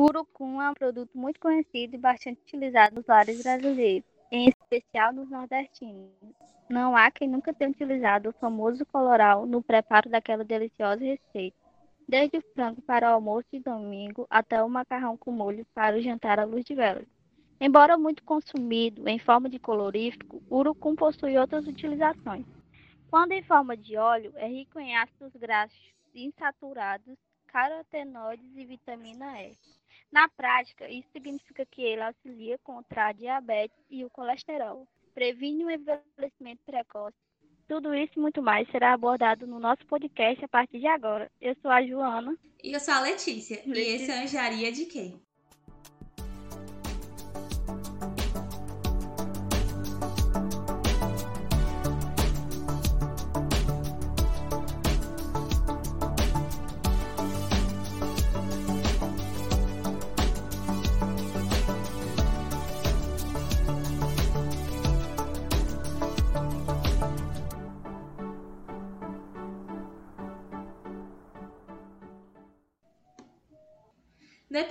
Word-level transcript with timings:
Urucum 0.00 0.62
é 0.62 0.70
um 0.70 0.74
produto 0.74 1.10
muito 1.18 1.40
conhecido 1.40 1.96
e 1.96 1.98
bastante 1.98 2.40
utilizado 2.42 2.94
nos 2.94 3.06
lares 3.06 3.42
brasileiros, 3.42 4.08
em 4.30 4.48
especial 4.48 5.12
nos 5.12 5.28
nordestinos. 5.28 6.12
Não 6.70 6.96
há 6.96 7.10
quem 7.10 7.26
nunca 7.26 7.52
tenha 7.52 7.72
utilizado 7.72 8.28
o 8.28 8.32
famoso 8.34 8.86
coloral 8.86 9.44
no 9.44 9.60
preparo 9.60 10.08
daquela 10.08 10.44
deliciosa 10.44 11.02
receita. 11.02 11.56
Desde 12.08 12.38
o 12.38 12.44
frango 12.54 12.80
para 12.82 13.10
o 13.10 13.14
almoço 13.14 13.48
de 13.52 13.58
domingo 13.58 14.24
até 14.30 14.62
o 14.62 14.68
macarrão 14.68 15.16
com 15.16 15.32
molho 15.32 15.66
para 15.74 15.96
o 15.96 16.00
jantar 16.00 16.38
à 16.38 16.44
luz 16.44 16.64
de 16.64 16.76
velas. 16.76 17.08
Embora 17.60 17.98
muito 17.98 18.22
consumido 18.22 19.08
em 19.08 19.18
forma 19.18 19.48
de 19.48 19.58
colorífico, 19.58 20.40
o 20.48 20.58
urucum 20.58 20.94
possui 20.94 21.36
outras 21.36 21.66
utilizações. 21.66 22.46
Quando 23.10 23.32
em 23.32 23.42
forma 23.42 23.76
de 23.76 23.96
óleo, 23.96 24.32
é 24.36 24.46
rico 24.46 24.78
em 24.78 24.96
ácidos 24.96 25.32
graxos 25.34 25.92
insaturados, 26.14 27.18
carotenoides 27.58 28.56
e 28.56 28.64
vitamina 28.64 29.42
E. 29.42 29.58
Na 30.12 30.28
prática, 30.28 30.88
isso 30.88 31.08
significa 31.12 31.66
que 31.66 31.82
ele 31.82 32.02
auxilia 32.02 32.56
contra 32.58 33.08
a 33.08 33.12
diabetes 33.12 33.76
e 33.90 34.04
o 34.04 34.10
colesterol, 34.10 34.86
previne 35.12 35.64
o 35.64 35.70
envelhecimento 35.70 36.62
precoce. 36.64 37.16
Tudo 37.66 37.92
isso 37.94 38.12
e 38.16 38.20
muito 38.20 38.40
mais 38.40 38.70
será 38.70 38.94
abordado 38.94 39.46
no 39.46 39.58
nosso 39.58 39.84
podcast 39.86 40.42
a 40.42 40.48
partir 40.48 40.78
de 40.78 40.86
agora. 40.86 41.30
Eu 41.40 41.54
sou 41.60 41.70
a 41.70 41.84
Joana. 41.84 42.38
E 42.62 42.72
eu 42.72 42.80
sou 42.80 42.94
a 42.94 43.00
Letícia. 43.00 43.56
Letícia. 43.56 43.74
E 43.74 43.94
esse 43.96 44.10
é 44.10 44.18
a 44.18 44.22
Anjaria 44.22 44.72
de 44.72 44.86
Quem? 44.86 45.20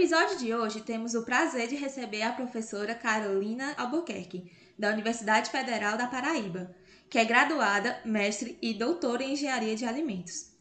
Episódio 0.07 0.37
de 0.37 0.55
hoje, 0.55 0.79
temos 0.79 1.15
o 1.15 1.23
prazer 1.23 1.67
de 1.67 1.75
receber 1.75 2.21
a 2.21 2.31
professora 2.31 2.95
Carolina 2.95 3.73
Albuquerque, 3.75 4.49
da 4.79 4.89
Universidade 4.89 5.49
Federal 5.49 5.97
da 5.97 6.07
Paraíba, 6.07 6.73
que 7.09 7.19
é 7.19 7.25
graduada, 7.25 7.99
mestre 8.05 8.57
e 8.61 8.73
doutora 8.73 9.21
em 9.21 9.33
Engenharia 9.33 9.75
de 9.75 9.83
Alimentos. 9.83 10.53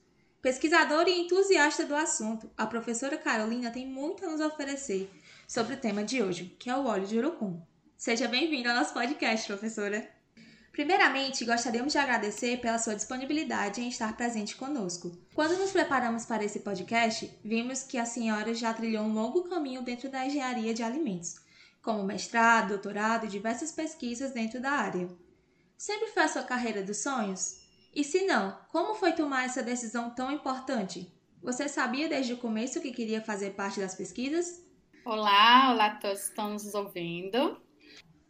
Pesquisadora 0.42 1.08
e 1.08 1.20
entusiasta 1.20 1.84
do 1.84 1.94
assunto, 1.94 2.50
a 2.58 2.66
professora 2.66 3.16
Carolina 3.16 3.70
tem 3.70 3.86
muito 3.86 4.26
a 4.26 4.30
nos 4.30 4.40
oferecer 4.40 5.08
sobre 5.46 5.74
o 5.74 5.80
tema 5.80 6.02
de 6.02 6.20
hoje, 6.20 6.56
que 6.58 6.68
é 6.68 6.76
o 6.76 6.84
óleo 6.84 7.06
de 7.06 7.16
urucum. 7.16 7.62
Seja 7.96 8.26
bem-vinda 8.26 8.70
ao 8.70 8.76
nosso 8.76 8.94
podcast, 8.94 9.46
professora! 9.46 10.15
Primeiramente, 10.76 11.42
gostaríamos 11.46 11.94
de 11.94 11.98
agradecer 11.98 12.60
pela 12.60 12.78
sua 12.78 12.94
disponibilidade 12.94 13.80
em 13.80 13.88
estar 13.88 14.14
presente 14.14 14.54
conosco. 14.54 15.10
Quando 15.34 15.56
nos 15.56 15.70
preparamos 15.70 16.26
para 16.26 16.44
esse 16.44 16.60
podcast, 16.60 17.34
vimos 17.42 17.82
que 17.82 17.96
a 17.96 18.04
senhora 18.04 18.52
já 18.52 18.74
trilhou 18.74 19.02
um 19.02 19.14
longo 19.14 19.48
caminho 19.48 19.80
dentro 19.80 20.10
da 20.10 20.26
engenharia 20.26 20.74
de 20.74 20.82
alimentos, 20.82 21.36
como 21.80 22.04
mestrado, 22.04 22.68
doutorado 22.68 23.24
e 23.24 23.28
diversas 23.30 23.72
pesquisas 23.72 24.32
dentro 24.32 24.60
da 24.60 24.70
área. 24.70 25.08
Sempre 25.78 26.08
foi 26.08 26.24
a 26.24 26.28
sua 26.28 26.42
carreira 26.42 26.82
dos 26.82 26.98
sonhos? 26.98 27.58
E 27.94 28.04
se 28.04 28.26
não, 28.26 28.58
como 28.70 28.94
foi 28.96 29.14
tomar 29.14 29.46
essa 29.46 29.62
decisão 29.62 30.10
tão 30.10 30.30
importante? 30.30 31.10
Você 31.42 31.70
sabia 31.70 32.06
desde 32.06 32.34
o 32.34 32.38
começo 32.38 32.82
que 32.82 32.92
queria 32.92 33.22
fazer 33.22 33.54
parte 33.54 33.80
das 33.80 33.94
pesquisas? 33.94 34.62
Olá, 35.06 35.72
olá 35.72 35.86
a 35.86 35.94
todos 35.96 36.24
que 36.24 36.28
estão 36.28 36.50
nos 36.50 36.74
ouvindo. 36.74 37.64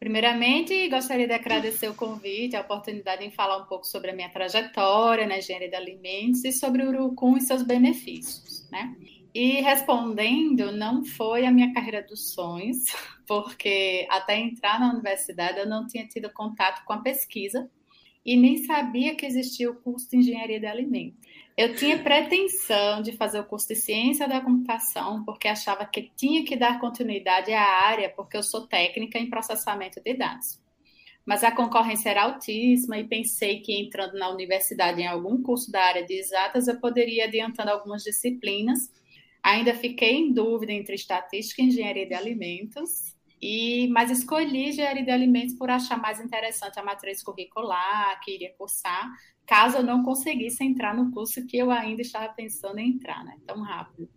Primeiramente, 0.07 0.89
gostaria 0.89 1.27
de 1.27 1.33
agradecer 1.33 1.89
o 1.89 1.95
convite, 1.95 2.55
a 2.55 2.61
oportunidade 2.61 3.25
em 3.25 3.31
falar 3.33 3.57
um 3.57 3.67
pouco 3.67 3.85
sobre 3.85 4.13
a 4.13 4.15
minha 4.15 4.29
trajetória 4.29 5.27
na 5.27 5.39
engenharia 5.39 5.69
de 5.69 5.75
alimentos 5.75 6.45
e 6.45 6.53
sobre 6.53 6.85
o 6.85 6.91
urucum 6.91 7.37
e 7.37 7.41
seus 7.41 7.65
benefícios, 7.65 8.71
né? 8.71 8.95
E 9.35 9.61
respondendo, 9.63 10.71
não 10.71 11.05
foi 11.05 11.45
a 11.45 11.51
minha 11.51 11.75
carreira 11.75 12.05
dos 12.05 12.33
sonhos, 12.33 12.85
porque 13.27 14.07
até 14.09 14.39
entrar 14.39 14.79
na 14.79 14.93
universidade 14.93 15.59
eu 15.59 15.69
não 15.69 15.89
tinha 15.89 16.07
tido 16.07 16.33
contato 16.33 16.85
com 16.85 16.93
a 16.93 17.03
pesquisa 17.03 17.69
e 18.25 18.37
nem 18.37 18.59
sabia 18.59 19.17
que 19.17 19.27
existia 19.27 19.69
o 19.69 19.75
curso 19.75 20.09
de 20.09 20.19
engenharia 20.19 20.61
de 20.61 20.67
alimentos. 20.67 21.19
Eu 21.57 21.75
tinha 21.75 22.03
pretensão 22.03 23.01
de 23.01 23.13
fazer 23.13 23.41
o 23.41 23.45
curso 23.45 23.69
de 23.69 23.77
ciência 23.77 24.29
da 24.29 24.43
computação, 24.43 25.25
porque 25.25 25.49
achava 25.49 25.87
que 25.87 26.13
tinha 26.15 26.45
que 26.45 26.55
dar 26.55 26.79
continuidade 26.79 27.51
à 27.51 27.63
área, 27.63 28.11
porque 28.11 28.37
eu 28.37 28.43
sou 28.43 28.67
técnica 28.67 29.19
em 29.19 29.31
processamento 29.31 29.99
de 30.03 30.13
dados. 30.13 30.61
Mas 31.25 31.43
a 31.43 31.51
concorrência 31.51 32.11
era 32.11 32.25
altíssima 32.25 32.99
e 32.99 33.09
pensei 33.09 33.61
que 33.61 33.73
entrando 33.73 34.19
na 34.19 34.29
universidade 34.29 35.01
em 35.01 35.07
algum 35.07 35.43
curso 35.43 35.73
da 35.73 35.83
área 35.83 36.05
de 36.05 36.13
exatas 36.13 36.69
eu 36.69 36.79
poderia 36.79 37.25
adiantando 37.25 37.71
algumas 37.71 38.05
disciplinas. 38.05 38.93
Ainda 39.43 39.75
fiquei 39.75 40.13
em 40.13 40.33
dúvida 40.35 40.73
entre 40.73 40.95
estatística 40.95 41.63
e 41.63 41.67
engenharia 41.67 42.07
de 42.07 42.15
alimentos, 42.15 43.17
e, 43.41 43.89
mas 43.89 44.11
escolhi 44.11 44.69
engenharia 44.69 45.05
de 45.05 45.11
alimentos 45.11 45.55
por 45.55 45.71
achar 45.71 46.01
mais 46.01 46.21
interessante 46.21 46.79
a 46.79 46.85
matriz 46.85 47.23
curricular 47.23 48.21
que 48.23 48.33
iria 48.35 48.55
cursar, 48.59 49.11
caso 49.47 49.79
eu 49.79 49.83
não 49.83 50.03
conseguisse 50.03 50.65
entrar 50.65 50.95
no 50.95 51.11
curso 51.13 51.47
que 51.47 51.57
eu 51.57 51.71
ainda 51.71 52.03
estava 52.03 52.33
pensando 52.33 52.79
em 52.79 52.91
entrar, 52.91 53.25
né, 53.25 53.37
tão 53.47 53.63
rápido. 53.63 54.09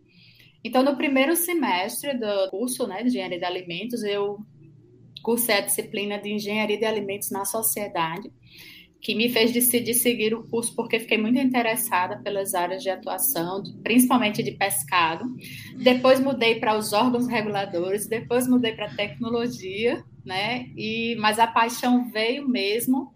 Então, 0.63 0.84
no 0.84 0.97
primeiro 0.97 1.35
semestre 1.35 2.17
do 2.17 2.50
curso 2.50 2.85
né, 2.85 3.01
de 3.01 3.09
engenharia 3.09 3.39
de 3.39 3.45
alimentos, 3.45 4.03
eu 4.03 4.39
cursei 5.23 5.56
a 5.56 5.62
disciplina 5.62 6.18
de 6.18 6.34
engenharia 6.34 6.78
de 6.78 6.85
alimentos 6.85 7.31
na 7.31 7.45
sociedade 7.45 8.31
que 9.01 9.16
me 9.16 9.29
fez 9.29 9.51
decidir 9.51 9.94
seguir 9.94 10.34
o 10.34 10.44
curso 10.44 10.75
porque 10.75 11.00
fiquei 11.00 11.18
muito 11.18 11.39
interessada 11.39 12.18
pelas 12.18 12.53
áreas 12.53 12.84
de 12.84 12.89
atuação, 12.89 13.63
principalmente 13.81 14.44
de 14.44 14.51
pescado. 14.51 15.23
Depois 15.81 16.19
mudei 16.19 16.59
para 16.59 16.78
os 16.78 16.91
órgãos 16.91 17.28
reguladores, 17.28 18.07
depois 18.07 18.47
mudei 18.47 18.73
para 18.73 18.94
tecnologia, 18.95 20.03
né? 20.25 20.68
E 20.75 21.16
mas 21.18 21.39
a 21.39 21.47
paixão 21.47 22.09
veio 22.12 22.47
mesmo 22.47 23.13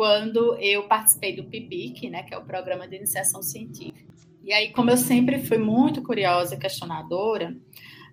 quando 0.00 0.56
eu 0.58 0.84
participei 0.84 1.36
do 1.36 1.44
PIBIC, 1.44 2.08
né, 2.08 2.22
que 2.22 2.32
é 2.32 2.38
o 2.38 2.42
programa 2.42 2.88
de 2.88 2.96
iniciação 2.96 3.42
científica. 3.42 4.10
E 4.42 4.50
aí, 4.50 4.72
como 4.72 4.88
eu 4.88 4.96
sempre 4.96 5.40
fui 5.40 5.58
muito 5.58 6.02
curiosa 6.02 6.54
e 6.54 6.58
questionadora, 6.58 7.54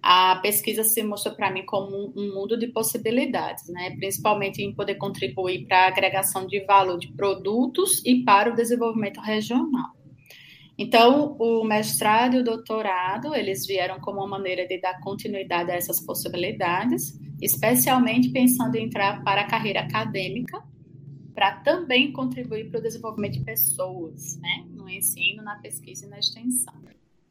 a 0.03 0.35
pesquisa 0.41 0.83
se 0.83 1.01
mostrou 1.01 1.33
para 1.33 1.49
mim 1.49 1.63
como 1.65 2.11
um 2.13 2.35
mundo 2.35 2.59
de 2.59 2.67
possibilidades, 2.67 3.69
né? 3.69 3.95
principalmente 3.95 4.61
em 4.61 4.75
poder 4.75 4.95
contribuir 4.95 5.65
para 5.65 5.85
a 5.85 5.87
agregação 5.87 6.45
de 6.45 6.59
valor 6.65 6.99
de 6.99 7.07
produtos 7.13 8.01
e 8.05 8.21
para 8.21 8.51
o 8.51 8.53
desenvolvimento 8.53 9.21
regional. 9.21 9.95
Então, 10.77 11.37
o 11.39 11.63
mestrado 11.63 12.35
e 12.35 12.39
o 12.41 12.43
doutorado, 12.43 13.33
eles 13.33 13.65
vieram 13.65 13.97
como 14.01 14.19
uma 14.19 14.27
maneira 14.27 14.67
de 14.67 14.77
dar 14.81 14.99
continuidade 14.99 15.71
a 15.71 15.75
essas 15.75 16.05
possibilidades, 16.05 17.17
especialmente 17.41 18.27
pensando 18.27 18.75
em 18.75 18.87
entrar 18.87 19.23
para 19.23 19.39
a 19.39 19.47
carreira 19.47 19.79
acadêmica, 19.79 20.61
para 21.37 21.51
também 21.57 22.11
contribuir 22.11 22.67
para 22.71 22.79
o 22.79 22.81
desenvolvimento 22.81 23.33
de 23.33 23.41
pessoas, 23.41 24.39
né, 24.39 24.65
no 24.71 24.89
ensino, 24.89 25.43
na 25.43 25.55
pesquisa 25.57 26.07
e 26.07 26.09
na 26.09 26.17
extensão. 26.17 26.73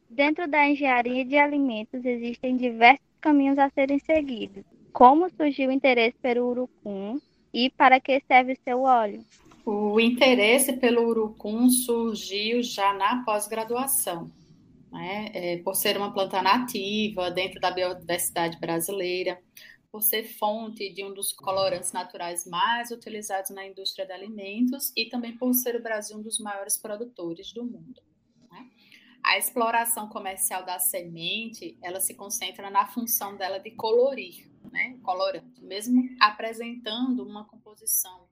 Dentro 0.09 0.47
da 0.47 0.65
engenharia 0.65 1.25
de 1.25 1.37
alimentos 1.37 2.05
existem 2.05 2.57
diversos 2.57 3.05
caminhos 3.21 3.59
a 3.59 3.69
serem 3.71 3.99
seguidos. 3.99 4.63
Como 4.93 5.29
surgiu 5.31 5.71
o 5.71 5.73
interesse 5.73 6.17
pelo 6.23 6.49
urucum 6.49 7.19
e 7.53 7.69
para 7.69 7.99
que 7.99 8.23
serve 8.29 8.53
o 8.53 8.59
seu 8.63 8.83
óleo? 8.83 9.25
O 9.65 9.99
interesse 9.99 10.75
pelo 10.75 11.09
urucum 11.09 11.69
surgiu 11.69 12.63
já 12.63 12.93
na 12.93 13.25
pós-graduação, 13.25 14.31
né? 14.93 15.33
É, 15.35 15.57
por 15.65 15.75
ser 15.75 15.97
uma 15.97 16.13
planta 16.13 16.41
nativa 16.41 17.29
dentro 17.33 17.61
da 17.61 17.73
biodiversidade 17.73 18.57
brasileira, 18.61 19.37
por 19.97 20.03
ser 20.03 20.25
fonte 20.25 20.93
de 20.93 21.03
um 21.03 21.15
dos 21.15 21.33
colorantes 21.33 21.91
naturais 21.91 22.47
mais 22.47 22.91
utilizados 22.91 23.49
na 23.49 23.67
indústria 23.67 24.05
de 24.05 24.13
alimentos 24.13 24.93
e 24.95 25.07
também 25.07 25.35
por 25.39 25.55
ser 25.55 25.75
o 25.75 25.83
Brasil 25.83 26.19
um 26.19 26.23
dos 26.23 26.39
maiores 26.39 26.77
produtores 26.77 27.51
do 27.51 27.65
mundo 27.65 28.03
a 29.27 29.37
exploração 29.37 30.09
comercial 30.09 30.65
da 30.65 30.79
semente, 30.79 31.77
ela 31.83 32.01
se 32.01 32.15
concentra 32.15 32.71
na 32.71 32.87
função 32.87 33.37
dela 33.37 33.59
de 33.59 33.73
colorir, 33.73 34.49
né, 34.71 34.97
colorante, 35.03 35.61
mesmo 35.65 36.01
apresentando 36.21 37.25
uma 37.25 37.45
composição 37.45 38.29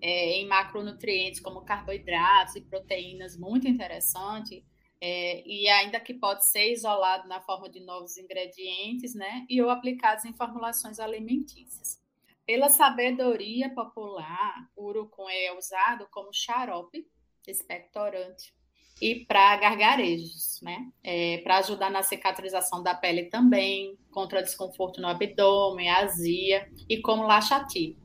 é, 0.00 0.32
em 0.38 0.48
macronutrientes 0.48 1.38
como 1.38 1.60
carboidratos 1.60 2.56
e 2.56 2.62
proteínas 2.62 3.36
muito 3.36 3.68
interessante, 3.68 4.66
é, 5.06 5.46
e 5.46 5.68
ainda 5.68 6.00
que 6.00 6.14
pode 6.14 6.46
ser 6.46 6.72
isolado 6.72 7.28
na 7.28 7.38
forma 7.38 7.68
de 7.68 7.78
novos 7.78 8.16
ingredientes, 8.16 9.14
né, 9.14 9.44
e 9.50 9.60
ou 9.60 9.68
aplicados 9.68 10.24
em 10.24 10.32
formulações 10.32 10.98
alimentícias. 10.98 12.00
Pela 12.46 12.70
sabedoria 12.70 13.68
popular, 13.74 14.66
o 14.74 14.86
urucum 14.86 15.28
é 15.28 15.52
usado 15.52 16.08
como 16.10 16.32
xarope 16.32 17.06
expectorante 17.46 18.54
e 18.98 19.26
para 19.26 19.56
gargarejos, 19.56 20.60
né? 20.62 20.90
É, 21.02 21.38
para 21.38 21.58
ajudar 21.58 21.90
na 21.90 22.02
cicatrização 22.02 22.82
da 22.82 22.94
pele 22.94 23.24
também, 23.24 23.98
contra 24.10 24.42
desconforto 24.42 25.02
no 25.02 25.08
abdômen, 25.08 25.90
azia 25.90 26.66
e 26.88 27.02
como 27.02 27.26
laxativo. 27.26 28.00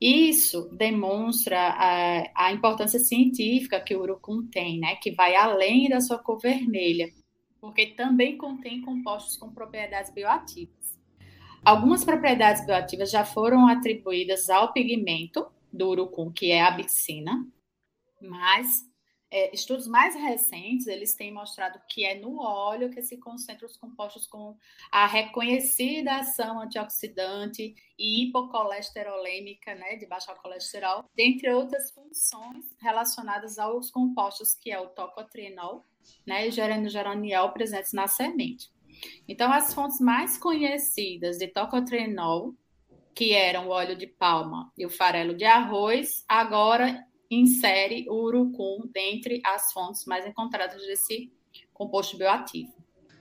Isso 0.00 0.70
demonstra 0.72 1.58
a, 1.58 2.46
a, 2.46 2.52
importância 2.52 2.98
científica 2.98 3.80
que 3.80 3.94
o 3.94 4.00
urucum 4.00 4.46
tem, 4.46 4.78
né? 4.78 4.96
Que 4.96 5.10
vai 5.10 5.36
além 5.36 5.90
da 5.90 6.00
sua 6.00 6.18
cor 6.18 6.38
vermelha, 6.38 7.12
porque 7.60 7.86
também 7.88 8.38
contém 8.38 8.80
compostos 8.80 9.36
com 9.36 9.52
propriedades 9.52 10.10
bioativas. 10.10 10.98
Algumas 11.62 12.02
propriedades 12.02 12.64
bioativas 12.64 13.10
já 13.10 13.26
foram 13.26 13.68
atribuídas 13.68 14.48
ao 14.48 14.72
pigmento 14.72 15.46
do 15.70 15.90
urucum, 15.90 16.32
que 16.32 16.50
é 16.50 16.62
a 16.62 16.70
bixina, 16.70 17.46
mas 18.22 18.89
é, 19.30 19.54
estudos 19.54 19.86
mais 19.86 20.14
recentes, 20.14 20.88
eles 20.88 21.14
têm 21.14 21.32
mostrado 21.32 21.80
que 21.88 22.04
é 22.04 22.18
no 22.18 22.40
óleo 22.40 22.90
que 22.90 23.00
se 23.00 23.16
concentram 23.16 23.68
os 23.68 23.76
compostos 23.76 24.26
com 24.26 24.56
a 24.90 25.06
reconhecida 25.06 26.16
ação 26.16 26.60
antioxidante 26.60 27.74
e 27.96 28.24
hipocolesterolêmica, 28.24 29.74
né, 29.76 29.96
de 29.96 30.06
baixo 30.06 30.34
colesterol, 30.42 31.04
dentre 31.14 31.52
outras 31.52 31.92
funções 31.92 32.64
relacionadas 32.80 33.58
aos 33.58 33.90
compostos 33.90 34.54
que 34.54 34.70
é 34.70 34.80
o 34.80 34.88
tocotrienol, 34.88 35.84
né, 36.26 36.48
e 36.48 36.50
geraniol 36.50 37.52
presentes 37.52 37.92
na 37.92 38.08
semente. 38.08 38.68
Então, 39.28 39.52
as 39.52 39.72
fontes 39.72 40.00
mais 40.00 40.36
conhecidas 40.36 41.38
de 41.38 41.46
tocotrienol, 41.46 42.54
que 43.14 43.32
eram 43.32 43.68
o 43.68 43.70
óleo 43.70 43.96
de 43.96 44.06
palma 44.06 44.72
e 44.76 44.84
o 44.84 44.90
farelo 44.90 45.34
de 45.34 45.44
arroz, 45.44 46.24
agora 46.28 47.06
insere 47.30 48.06
o 48.08 48.14
urucum 48.24 48.88
dentre 48.92 49.40
as 49.44 49.72
fontes 49.72 50.04
mais 50.04 50.26
encontradas 50.26 50.82
desse 50.82 51.32
composto 51.72 52.16
bioativo. 52.16 52.74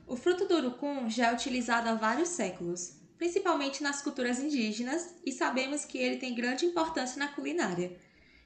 O 0.08 0.16
fruto 0.16 0.48
do 0.48 0.56
urucum 0.56 1.08
já 1.10 1.28
é 1.28 1.34
utilizado 1.34 1.88
há 1.88 1.94
vários 1.94 2.30
séculos, 2.30 3.00
principalmente 3.18 3.84
nas 3.84 4.02
culturas 4.02 4.40
indígenas, 4.40 5.16
e 5.24 5.32
sabemos 5.32 5.86
que 5.86 5.98
ele 5.98 6.18
tem 6.18 6.34
grande 6.34 6.66
importância 6.66 7.20
na 7.20 7.28
culinária, 7.28 7.96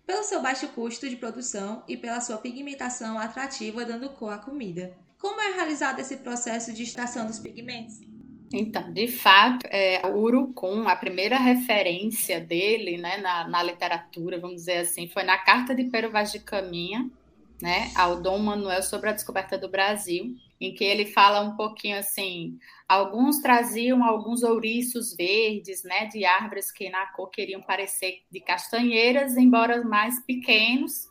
pelo 0.06 0.24
seu 0.24 0.42
baixo 0.42 0.68
custo 0.69 1.07
de 1.07 1.15
produção 1.15 1.83
e 1.88 1.95
pela 1.95 2.19
sua 2.19 2.38
pigmentação 2.38 3.18
atrativa 3.18 3.86
dando 3.86 4.09
cor 4.09 4.33
à 4.33 4.38
comida. 4.38 4.98
Como 5.18 5.39
é 5.39 5.54
realizado 5.54 6.00
esse 6.00 6.18
processo 6.18 6.74
de 6.74 6.83
extração 6.83 7.25
dos 7.25 7.39
pigmentos? 7.39 8.12
Então, 8.55 8.94
de 8.94 9.07
fato, 9.07 9.65
é, 9.71 10.05
o 10.05 10.19
urucum, 10.19 10.88
a 10.88 10.95
primeira 10.95 11.39
referência 11.39 12.39
dele 12.39 12.97
né, 12.97 13.17
na, 13.17 13.47
na 13.47 13.63
literatura, 13.63 14.39
vamos 14.39 14.57
dizer 14.57 14.77
assim, 14.77 15.07
foi 15.07 15.23
na 15.23 15.39
Carta 15.39 15.73
de 15.73 15.85
Pero 15.85 16.11
Vaz 16.11 16.31
de 16.31 16.39
Caminha, 16.39 17.09
né, 17.59 17.91
ao 17.95 18.21
Dom 18.21 18.38
Manuel 18.38 18.83
sobre 18.83 19.09
a 19.09 19.13
descoberta 19.13 19.57
do 19.57 19.67
Brasil, 19.67 20.35
em 20.61 20.71
que 20.71 20.83
ele 20.83 21.07
fala 21.07 21.41
um 21.41 21.55
pouquinho 21.55 21.97
assim, 21.97 22.59
alguns 22.88 23.39
traziam 23.39 24.03
alguns 24.03 24.44
ouriços 24.44 25.15
verdes, 25.15 25.83
né, 25.83 26.06
de 26.06 26.23
árvores 26.23 26.71
que 26.71 26.91
na 26.91 27.07
cor 27.07 27.31
queriam 27.31 27.61
parecer 27.61 28.21
de 28.29 28.39
castanheiras, 28.39 29.35
embora 29.35 29.83
mais 29.83 30.23
pequenos, 30.25 31.09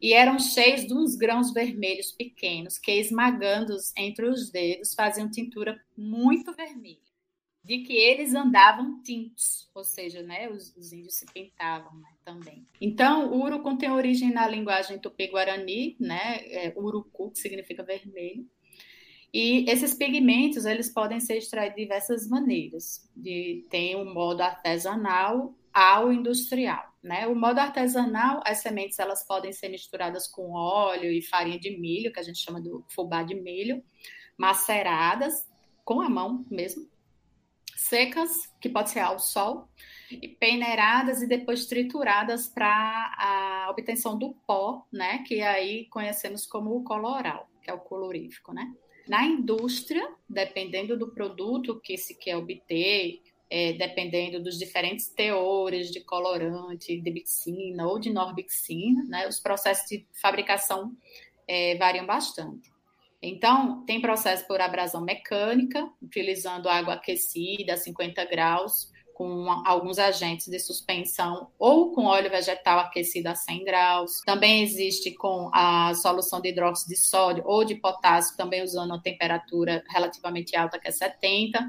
e 0.00 0.12
eram 0.12 0.38
cheios 0.38 0.86
de 0.86 0.94
uns 0.94 1.16
grãos 1.16 1.52
vermelhos 1.52 2.12
pequenos, 2.12 2.78
que 2.78 2.92
esmagando-os 2.92 3.92
entre 3.96 4.26
os 4.26 4.50
dedos 4.50 4.94
faziam 4.94 5.30
tintura 5.30 5.80
muito 5.96 6.52
vermelha, 6.52 6.98
de 7.62 7.78
que 7.78 7.92
eles 7.92 8.34
andavam 8.34 9.02
tintos, 9.02 9.70
ou 9.74 9.84
seja, 9.84 10.22
né, 10.22 10.48
os, 10.48 10.74
os 10.76 10.92
índios 10.92 11.16
se 11.16 11.26
pintavam 11.26 11.94
né, 11.98 12.08
também. 12.24 12.66
Então, 12.80 13.32
o 13.32 13.42
urucum 13.42 13.76
tem 13.76 13.90
origem 13.90 14.32
na 14.32 14.48
linguagem 14.48 14.98
tupi-guarani, 14.98 15.96
né, 16.00 16.40
é, 16.46 16.72
urucu, 16.76 17.30
que 17.30 17.38
significa 17.38 17.82
vermelho, 17.82 18.48
e 19.32 19.68
esses 19.68 19.94
pigmentos, 19.94 20.64
eles 20.64 20.88
podem 20.88 21.20
ser 21.20 21.36
extraídos 21.36 21.76
de 21.76 21.82
diversas 21.82 22.28
maneiras. 22.28 23.08
De, 23.14 23.66
tem 23.68 23.94
um 23.96 24.12
modo 24.12 24.40
artesanal 24.42 25.54
ao 25.72 26.12
industrial. 26.12 26.87
Né? 27.02 27.26
O 27.26 27.34
modo 27.34 27.58
artesanal, 27.58 28.40
as 28.44 28.58
sementes 28.58 28.98
elas 28.98 29.24
podem 29.24 29.52
ser 29.52 29.68
misturadas 29.68 30.26
com 30.26 30.52
óleo 30.52 31.12
e 31.12 31.22
farinha 31.22 31.58
de 31.58 31.78
milho, 31.78 32.12
que 32.12 32.18
a 32.20 32.22
gente 32.22 32.38
chama 32.38 32.60
do 32.60 32.84
fubá 32.88 33.22
de 33.22 33.34
milho, 33.34 33.82
maceradas 34.36 35.46
com 35.84 36.00
a 36.00 36.08
mão 36.08 36.44
mesmo, 36.50 36.88
secas, 37.74 38.52
que 38.60 38.68
pode 38.68 38.90
ser 38.90 39.00
ao 39.00 39.18
sol, 39.18 39.68
e 40.10 40.28
peneiradas 40.28 41.22
e 41.22 41.26
depois 41.26 41.66
trituradas 41.66 42.48
para 42.48 43.14
a 43.16 43.68
obtenção 43.70 44.18
do 44.18 44.34
pó, 44.46 44.86
né? 44.92 45.22
Que 45.26 45.40
aí 45.40 45.86
conhecemos 45.86 46.46
como 46.46 46.76
o 46.76 46.84
coloral, 46.84 47.48
que 47.62 47.70
é 47.70 47.74
o 47.74 47.78
colorífico, 47.78 48.52
né? 48.52 48.70
Na 49.08 49.24
indústria, 49.24 50.06
dependendo 50.28 50.98
do 50.98 51.12
produto 51.12 51.80
que 51.80 51.96
se 51.96 52.14
quer 52.18 52.36
obter, 52.36 53.22
é, 53.50 53.72
dependendo 53.72 54.42
dos 54.42 54.58
diferentes 54.58 55.08
teores 55.08 55.90
de 55.90 56.00
colorante, 56.00 57.00
de 57.00 57.10
bixina 57.10 57.86
ou 57.86 57.98
de 57.98 58.10
norbixina, 58.10 59.04
né, 59.04 59.26
os 59.26 59.40
processos 59.40 59.88
de 59.88 60.06
fabricação 60.20 60.92
é, 61.46 61.76
variam 61.76 62.06
bastante. 62.06 62.70
Então, 63.20 63.84
tem 63.84 64.00
processo 64.00 64.46
por 64.46 64.60
abrasão 64.60 65.00
mecânica, 65.00 65.90
utilizando 66.00 66.68
água 66.68 66.94
aquecida 66.94 67.74
a 67.74 67.76
50 67.76 68.24
graus, 68.26 68.92
com 69.18 69.50
alguns 69.66 69.98
agentes 69.98 70.46
de 70.46 70.60
suspensão 70.60 71.50
ou 71.58 71.90
com 71.90 72.04
óleo 72.04 72.30
vegetal 72.30 72.78
aquecido 72.78 73.26
a 73.26 73.34
100 73.34 73.64
graus. 73.64 74.20
Também 74.24 74.62
existe 74.62 75.10
com 75.10 75.50
a 75.52 75.92
solução 75.94 76.40
de 76.40 76.50
hidróxido 76.50 76.90
de 76.94 77.00
sódio 77.00 77.42
ou 77.44 77.64
de 77.64 77.74
potássio, 77.74 78.36
também 78.36 78.62
usando 78.62 78.90
uma 78.90 79.02
temperatura 79.02 79.82
relativamente 79.88 80.54
alta, 80.56 80.78
que 80.78 80.86
é 80.86 80.92
70 80.92 81.68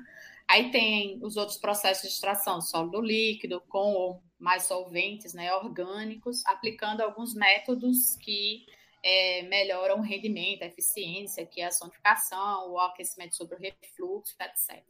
Aí 0.50 0.72
tem 0.72 1.20
os 1.24 1.38
outros 1.38 1.60
processos 1.60 2.10
de 2.10 2.16
extração, 2.16 2.60
sólido 2.60 3.00
líquido, 3.00 3.62
com 3.70 3.94
ou 3.94 4.24
mais 4.40 4.64
solventes, 4.64 5.32
né, 5.32 5.54
orgânicos, 5.54 6.44
aplicando 6.48 7.02
alguns 7.02 7.36
métodos 7.36 8.16
que 8.16 8.66
é, 9.04 9.44
melhoram 9.44 10.00
o 10.00 10.02
rendimento, 10.02 10.64
a 10.64 10.66
eficiência, 10.66 11.46
que 11.46 11.62
é 11.62 11.66
a 11.66 11.72
sonificação, 11.72 12.72
o 12.72 12.80
aquecimento 12.80 13.36
sobre 13.36 13.56
o 13.56 13.60
refluxo, 13.60 14.36
etc. 14.42 14.84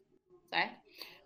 Certo? 0.50 0.78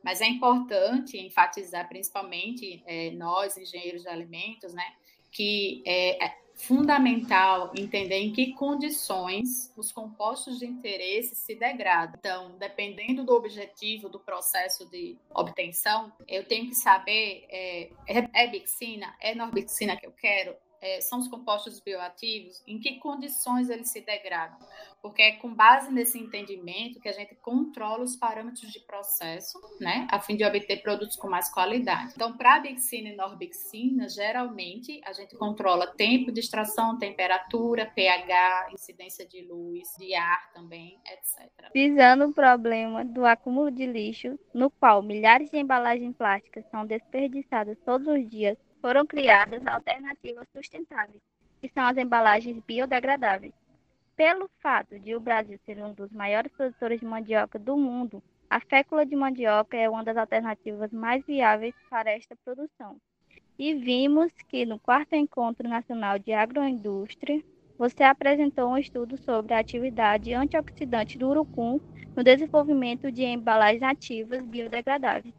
Mas 0.04 0.20
é 0.20 0.26
importante 0.26 1.16
enfatizar, 1.18 1.88
principalmente 1.88 2.82
é, 2.88 3.12
nós, 3.12 3.56
engenheiros 3.56 4.02
de 4.02 4.10
alimentos, 4.10 4.74
né, 4.74 4.96
que 5.32 5.84
é, 5.86 6.26
fundamental 6.68 7.72
entender 7.78 8.16
em 8.16 8.32
que 8.32 8.54
condições 8.54 9.72
os 9.76 9.92
compostos 9.92 10.60
de 10.60 10.66
interesse 10.66 11.36
se 11.36 11.56
degradam. 11.56 12.16
Então, 12.18 12.58
dependendo 12.58 13.24
do 13.24 13.34
objetivo 13.34 14.08
do 14.10 14.20
processo 14.20 14.90
de 14.90 15.18
obtenção, 15.34 16.12
eu 16.28 16.46
tenho 16.46 16.68
que 16.68 16.76
saber 16.76 17.46
é, 17.50 17.90
é, 18.34 18.48
bixina, 18.48 19.14
é 19.20 19.36
norbixina 19.36 19.98
que 19.98 20.06
eu 20.06 20.12
quero, 20.12 20.56
é, 20.84 21.00
são 21.00 21.18
os 21.18 21.30
compostos 21.30 21.80
bioativos, 21.80 22.62
em 22.68 22.78
que 22.78 23.00
condições 23.00 23.70
eles 23.70 23.90
se 23.90 24.02
degradam. 24.02 24.58
Porque 25.02 25.22
é 25.22 25.32
com 25.38 25.54
base 25.54 25.92
nesse 25.92 26.20
entendimento 26.20 27.00
que 27.00 27.08
a 27.08 27.14
gente 27.14 27.36
controla 27.36 28.04
os 28.04 28.16
parâmetros 28.16 28.72
de 28.72 28.80
processo, 28.82 29.60
né, 29.80 30.08
a 30.12 30.20
fim 30.20 30.36
de 30.36 30.44
obter 30.44 30.82
produtos 30.82 31.16
com 31.16 31.30
mais 31.30 31.50
qualidade. 31.50 32.14
Então, 32.16 32.36
para 32.36 32.56
a 32.56 32.60
bixina 32.60 33.10
e 33.10 33.16
norbixina, 33.16 34.10
geralmente 34.10 35.02
a 35.06 35.14
gente 35.14 35.36
controla 35.36 35.88
tempo 35.88 36.32
de 36.32 36.42
extração, 36.42 36.98
temperatura, 36.98 37.86
pH, 37.86 38.70
incidência 38.74 39.26
de 39.26 39.42
luz, 39.42 39.88
de 39.98 40.14
ar 40.14 40.52
também, 40.54 41.00
etc. 41.06 41.50
Visando 41.74 42.26
o 42.26 42.34
problema 42.34 43.06
do 43.06 43.26
acúmulo 43.26 43.72
de 43.72 43.86
lixo, 43.86 44.38
no 44.54 44.70
qual 44.70 45.02
milhares 45.02 45.50
de 45.50 45.58
embalagens 45.58 46.16
plásticas 46.16 46.66
são 46.70 46.86
desperdiçadas 46.86 47.78
todos 47.86 48.08
os 48.08 48.30
dias 48.30 48.58
foram 48.84 49.06
criadas 49.06 49.66
alternativas 49.66 50.46
sustentáveis, 50.54 51.22
que 51.62 51.70
são 51.70 51.86
as 51.86 51.96
embalagens 51.96 52.62
biodegradáveis. 52.68 53.54
Pelo 54.14 54.50
fato 54.62 55.00
de 55.00 55.16
o 55.16 55.22
Brasil 55.22 55.58
ser 55.66 55.82
um 55.82 55.94
dos 55.94 56.12
maiores 56.12 56.52
produtores 56.52 57.00
de 57.00 57.06
mandioca 57.06 57.58
do 57.58 57.78
mundo, 57.78 58.22
a 58.50 58.60
fécula 58.60 59.06
de 59.06 59.16
mandioca 59.16 59.78
é 59.78 59.90
uma 59.90 60.04
das 60.04 60.18
alternativas 60.18 60.92
mais 60.92 61.26
viáveis 61.26 61.74
para 61.90 62.12
esta 62.12 62.36
produção. 62.44 62.98
E 63.58 63.74
vimos 63.74 64.34
que 64.50 64.66
no 64.66 64.78
quarto 64.78 65.16
Encontro 65.16 65.66
Nacional 65.66 66.20
de 66.20 66.34
Agroindústria, 66.34 67.42
você 67.78 68.04
apresentou 68.04 68.70
um 68.70 68.78
estudo 68.78 69.16
sobre 69.16 69.54
a 69.54 69.60
atividade 69.60 70.34
antioxidante 70.34 71.18
do 71.18 71.30
urucum 71.30 71.80
no 72.14 72.22
desenvolvimento 72.22 73.10
de 73.10 73.24
embalagens 73.24 73.82
ativas 73.82 74.44
biodegradáveis 74.44 75.34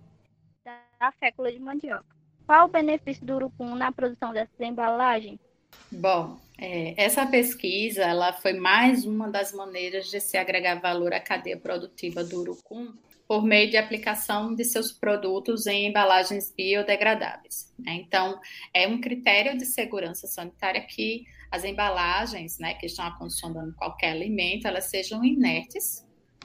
da 0.65 1.13
fécula 1.21 1.53
de 1.53 1.61
mandioca. 1.61 2.24
Qual 2.47 2.67
o 2.67 2.71
benefício 2.71 3.25
do 3.25 3.35
urucum 3.35 3.75
na 3.75 3.91
produção 3.91 4.33
dessas 4.33 4.59
embalagens? 4.61 5.39
Bom, 5.91 6.39
é, 6.59 6.95
essa 7.03 7.27
pesquisa 7.27 8.03
ela 8.03 8.33
foi 8.33 8.53
mais 8.53 9.05
uma 9.05 9.29
das 9.29 9.53
maneiras 9.53 10.09
de 10.09 10.21
se 10.21 10.37
agregar 10.37 10.81
valor 10.81 11.13
à 11.13 11.21
cadeia 11.21 11.57
produtiva 11.57 12.23
do 12.23 12.41
urucum 12.41 12.93
por 13.27 13.43
meio 13.43 13.71
de 13.71 13.77
aplicação 13.77 14.55
de 14.55 14.65
seus 14.65 14.93
produtos 14.93 15.67
em 15.67 15.89
embalagens 15.89 16.53
biodegradáveis. 16.55 17.73
Né? 17.79 17.95
Então, 17.95 18.39
é 18.73 18.87
um 18.87 19.01
critério 19.01 19.57
de 19.57 19.65
segurança 19.65 20.27
sanitária 20.27 20.83
que 20.83 21.25
as 21.51 21.65
embalagens, 21.65 22.59
né, 22.59 22.75
que 22.75 22.87
estão 22.87 23.07
acomodando 23.07 23.75
qualquer 23.77 24.11
alimento, 24.11 24.67
elas 24.67 24.87
sejam 24.87 25.25
inertes, 25.25 26.05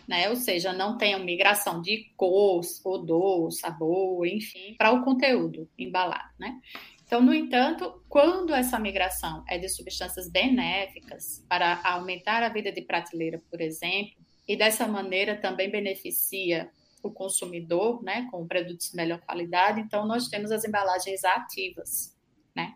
né, 0.09 0.27
ou 0.27 0.35
seja, 0.35 0.73
não 0.73 0.97
tenham 0.97 1.23
migração 1.23 1.79
de 1.83 2.11
cor, 2.17 2.61
odor, 2.83 3.51
sabor, 3.51 4.25
enfim, 4.25 4.73
para 4.75 4.91
o 4.91 5.03
conteúdo 5.03 5.69
embalado, 5.77 6.33
né. 6.39 6.59
Então, 7.05 7.21
no 7.21 7.31
entanto, 7.31 8.03
quando 8.09 8.53
essa 8.53 8.79
migração 8.79 9.43
é 9.47 9.59
de 9.59 9.69
substâncias 9.69 10.27
benéficas 10.29 11.45
para 11.47 11.79
aumentar 11.83 12.41
a 12.41 12.49
vida 12.49 12.71
de 12.71 12.81
prateleira, 12.81 13.39
por 13.51 13.61
exemplo, 13.61 14.15
e 14.47 14.55
dessa 14.55 14.87
maneira 14.87 15.35
também 15.35 15.69
beneficia 15.69 16.71
o 17.03 17.11
consumidor, 17.11 18.03
né, 18.03 18.27
com 18.31 18.47
produtos 18.47 18.89
de 18.89 18.95
melhor 18.95 19.19
qualidade, 19.21 19.79
então 19.79 20.07
nós 20.07 20.27
temos 20.27 20.51
as 20.51 20.65
embalagens 20.65 21.23
ativas, 21.23 22.17
né? 22.55 22.73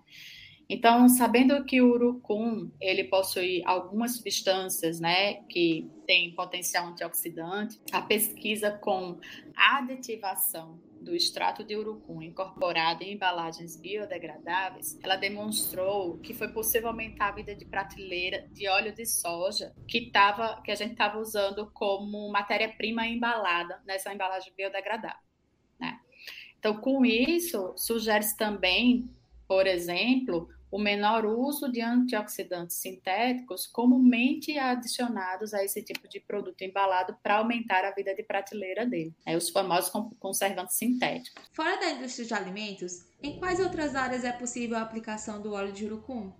Então, 0.69 1.07
sabendo 1.09 1.63
que 1.65 1.81
o 1.81 1.91
urucum, 1.91 2.71
ele 2.79 3.03
possui 3.05 3.61
algumas 3.65 4.15
substâncias, 4.15 4.99
né, 4.99 5.35
que 5.43 5.89
têm 6.07 6.33
potencial 6.33 6.87
antioxidante, 6.87 7.79
a 7.91 8.01
pesquisa 8.01 8.71
com 8.71 9.19
aditivação 9.55 10.79
do 11.03 11.13
extrato 11.13 11.63
de 11.63 11.75
urucum 11.75 12.21
incorporado 12.21 13.03
em 13.03 13.13
embalagens 13.13 13.75
biodegradáveis, 13.75 14.97
ela 15.03 15.17
demonstrou 15.17 16.17
que 16.19 16.33
foi 16.33 16.47
possível 16.47 16.87
aumentar 16.89 17.27
a 17.27 17.31
vida 17.31 17.53
de 17.53 17.65
prateleira 17.65 18.47
de 18.51 18.67
óleo 18.67 18.93
de 18.93 19.05
soja 19.05 19.73
que, 19.87 20.09
tava, 20.11 20.61
que 20.61 20.71
a 20.71 20.75
gente 20.75 20.93
estava 20.93 21.19
usando 21.19 21.69
como 21.73 22.31
matéria-prima 22.31 23.05
embalada 23.05 23.81
nessa 23.85 24.13
embalagem 24.13 24.53
biodegradável. 24.55 25.21
Né? 25.79 25.99
Então, 26.57 26.77
com 26.77 27.05
isso, 27.05 27.73
sugere-se 27.75 28.37
também, 28.37 29.09
por 29.47 29.67
exemplo, 29.67 30.49
o 30.73 30.79
menor 30.79 31.23
uso 31.23 31.71
de 31.71 31.81
antioxidantes 31.81 32.77
sintéticos 32.77 33.67
comumente 33.67 34.57
adicionados 34.57 35.53
a 35.53 35.63
esse 35.63 35.83
tipo 35.83 36.07
de 36.07 36.19
produto 36.19 36.59
embalado 36.63 37.15
para 37.21 37.35
aumentar 37.35 37.85
a 37.85 37.91
vida 37.91 38.15
de 38.15 38.23
prateleira 38.23 38.83
dele, 38.83 39.13
é, 39.23 39.37
os 39.37 39.51
famosos 39.51 39.91
conservantes 40.19 40.75
sintéticos. 40.75 41.43
Fora 41.53 41.79
da 41.79 41.91
indústria 41.91 42.25
de 42.25 42.33
alimentos, 42.33 43.05
em 43.21 43.37
quais 43.37 43.59
outras 43.59 43.95
áreas 43.95 44.23
é 44.23 44.31
possível 44.31 44.75
a 44.77 44.81
aplicação 44.81 45.39
do 45.39 45.53
óleo 45.53 45.71
de 45.71 45.85
urucum? 45.85 46.31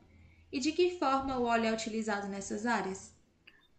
E 0.51 0.59
de 0.59 0.71
que 0.71 0.97
forma 0.97 1.37
o 1.37 1.43
óleo 1.43 1.65
é 1.65 1.71
utilizado 1.71 2.27
nessas 2.27 2.65
áreas? 2.65 3.13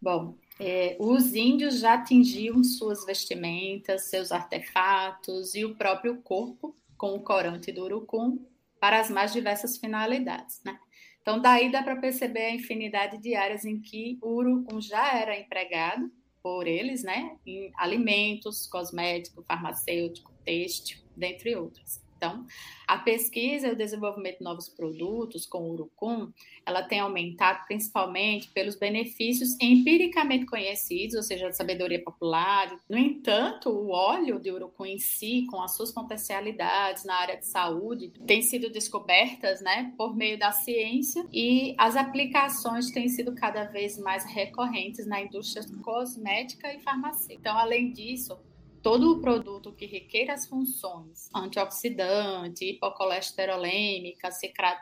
Bom, 0.01 0.37
é, 0.57 0.95
os 1.01 1.33
índios 1.33 1.79
já 1.79 1.95
atingiam 1.95 2.63
suas 2.63 3.05
vestimentas, 3.05 4.09
seus 4.09 4.31
artefatos 4.31 5.53
e 5.53 5.65
o 5.65 5.75
próprio 5.75 6.21
corpo 6.21 6.73
com 6.97 7.13
o 7.15 7.19
corante 7.19 7.73
do 7.73 7.83
urucum 7.83 8.39
para 8.79 8.99
as 8.99 9.09
mais 9.09 9.33
diversas 9.33 9.77
finalidades, 9.77 10.61
né? 10.63 10.77
Então, 11.21 11.41
daí 11.41 11.71
dá 11.71 11.81
para 11.81 11.95
perceber 11.95 12.45
a 12.45 12.53
infinidade 12.53 13.17
de 13.17 13.33
áreas 13.33 13.65
em 13.65 13.81
que 13.81 14.19
o 14.21 14.35
urucum 14.35 14.79
já 14.79 15.17
era 15.17 15.39
empregado 15.39 16.11
por 16.43 16.67
eles, 16.67 17.01
né? 17.03 17.35
Em 17.45 17.71
alimentos, 17.77 18.67
cosmético, 18.67 19.43
farmacêutico, 19.43 20.31
têxtil, 20.43 20.99
dentre 21.17 21.55
outros. 21.55 22.04
Então, 22.17 22.45
a 22.87 22.97
pesquisa 22.97 23.67
e 23.67 23.71
o 23.71 23.75
desenvolvimento 23.75 24.37
de 24.37 24.43
novos 24.43 24.69
produtos 24.69 25.45
com 25.45 25.59
o 25.59 25.73
urucum, 25.73 26.31
ela 26.65 26.81
tem 26.83 26.99
aumentado 26.99 27.65
principalmente 27.65 28.49
pelos 28.51 28.75
benefícios 28.75 29.55
empiricamente 29.61 30.45
conhecidos, 30.45 31.15
ou 31.15 31.23
seja, 31.23 31.49
de 31.49 31.57
sabedoria 31.57 32.01
popular. 32.03 32.75
No 32.89 32.97
entanto, 32.97 33.69
o 33.69 33.89
óleo 33.89 34.39
de 34.39 34.51
urucum 34.51 34.85
em 34.85 34.97
si, 34.97 35.45
com 35.49 35.61
as 35.61 35.75
suas 35.75 35.91
potencialidades 35.91 37.03
na 37.03 37.15
área 37.15 37.37
de 37.37 37.45
saúde, 37.45 38.11
tem 38.25 38.41
sido 38.41 38.69
descobertas, 38.69 39.61
né, 39.61 39.93
por 39.97 40.15
meio 40.15 40.39
da 40.39 40.51
ciência 40.51 41.25
e 41.31 41.75
as 41.77 41.95
aplicações 41.95 42.91
têm 42.91 43.07
sido 43.07 43.33
cada 43.35 43.65
vez 43.65 43.97
mais 43.97 44.25
recorrentes 44.25 45.05
na 45.05 45.21
indústria 45.21 45.65
cosmética 45.83 46.73
e 46.73 46.79
farmacêutica. 46.79 47.33
Então, 47.33 47.57
além 47.57 47.91
disso, 47.91 48.37
todo 48.85 49.13
o 49.13 49.19
produto 49.19 49.71
que 49.71 49.87
requer 49.87 50.29
as 50.29 50.45
funções 50.45 51.27
antioxidante, 51.33 52.65
hipocolesterolêmica, 52.65 54.29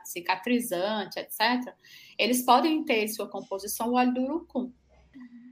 cicatrizante, 0.04 1.20
etc., 1.20 1.74
eles 2.20 2.42
podem 2.42 2.84
ter 2.84 3.06
em 3.06 3.08
sua 3.08 3.30
composição 3.30 3.92
o 3.92 3.94
óleo 3.94 4.14
do 4.14 4.22
urucum. 4.24 4.74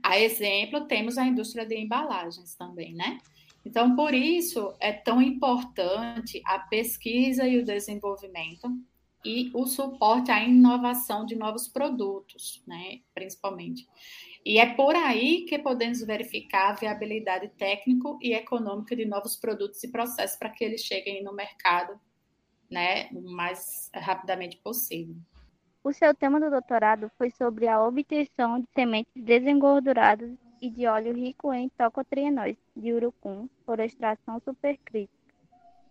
A 0.03 0.19
exemplo, 0.19 0.81
temos 0.81 1.17
a 1.17 1.25
indústria 1.25 1.65
de 1.65 1.77
embalagens 1.77 2.53
também, 2.53 2.93
né? 2.93 3.19
Então, 3.63 3.95
por 3.95 4.13
isso 4.13 4.75
é 4.81 4.91
tão 4.91 5.21
importante 5.21 6.41
a 6.45 6.59
pesquisa 6.59 7.47
e 7.47 7.57
o 7.57 7.63
desenvolvimento 7.63 8.67
e 9.23 9.49
o 9.53 9.65
suporte 9.65 10.29
à 10.29 10.43
inovação 10.43 11.25
de 11.25 11.35
novos 11.35 11.69
produtos, 11.69 12.61
né, 12.67 12.99
principalmente. 13.13 13.87
E 14.43 14.57
é 14.57 14.73
por 14.73 14.95
aí 14.95 15.45
que 15.45 15.59
podemos 15.59 16.01
verificar 16.01 16.69
a 16.71 16.73
viabilidade 16.73 17.49
técnico 17.49 18.17
e 18.21 18.33
econômica 18.33 18.95
de 18.95 19.05
novos 19.05 19.35
produtos 19.35 19.83
e 19.83 19.91
processos 19.91 20.37
para 20.37 20.49
que 20.49 20.63
eles 20.63 20.81
cheguem 20.81 21.23
no 21.23 21.33
mercado 21.33 21.99
né, 22.69 23.09
o 23.11 23.21
mais 23.29 23.91
rapidamente 23.93 24.57
possível. 24.57 25.15
O 25.83 25.91
seu 25.91 26.13
tema 26.15 26.39
do 26.39 26.49
doutorado 26.49 27.11
foi 27.17 27.29
sobre 27.31 27.67
a 27.67 27.83
obtenção 27.83 28.59
de 28.59 28.67
sementes 28.73 29.11
desengorduradas 29.15 30.31
e 30.61 30.69
de 30.69 30.87
óleo 30.87 31.13
rico 31.13 31.51
em 31.53 31.69
tocotrienóis 31.69 32.55
de 32.75 32.93
urucum 32.93 33.49
por 33.65 33.79
extração 33.79 34.39
supercrítica. 34.39 35.19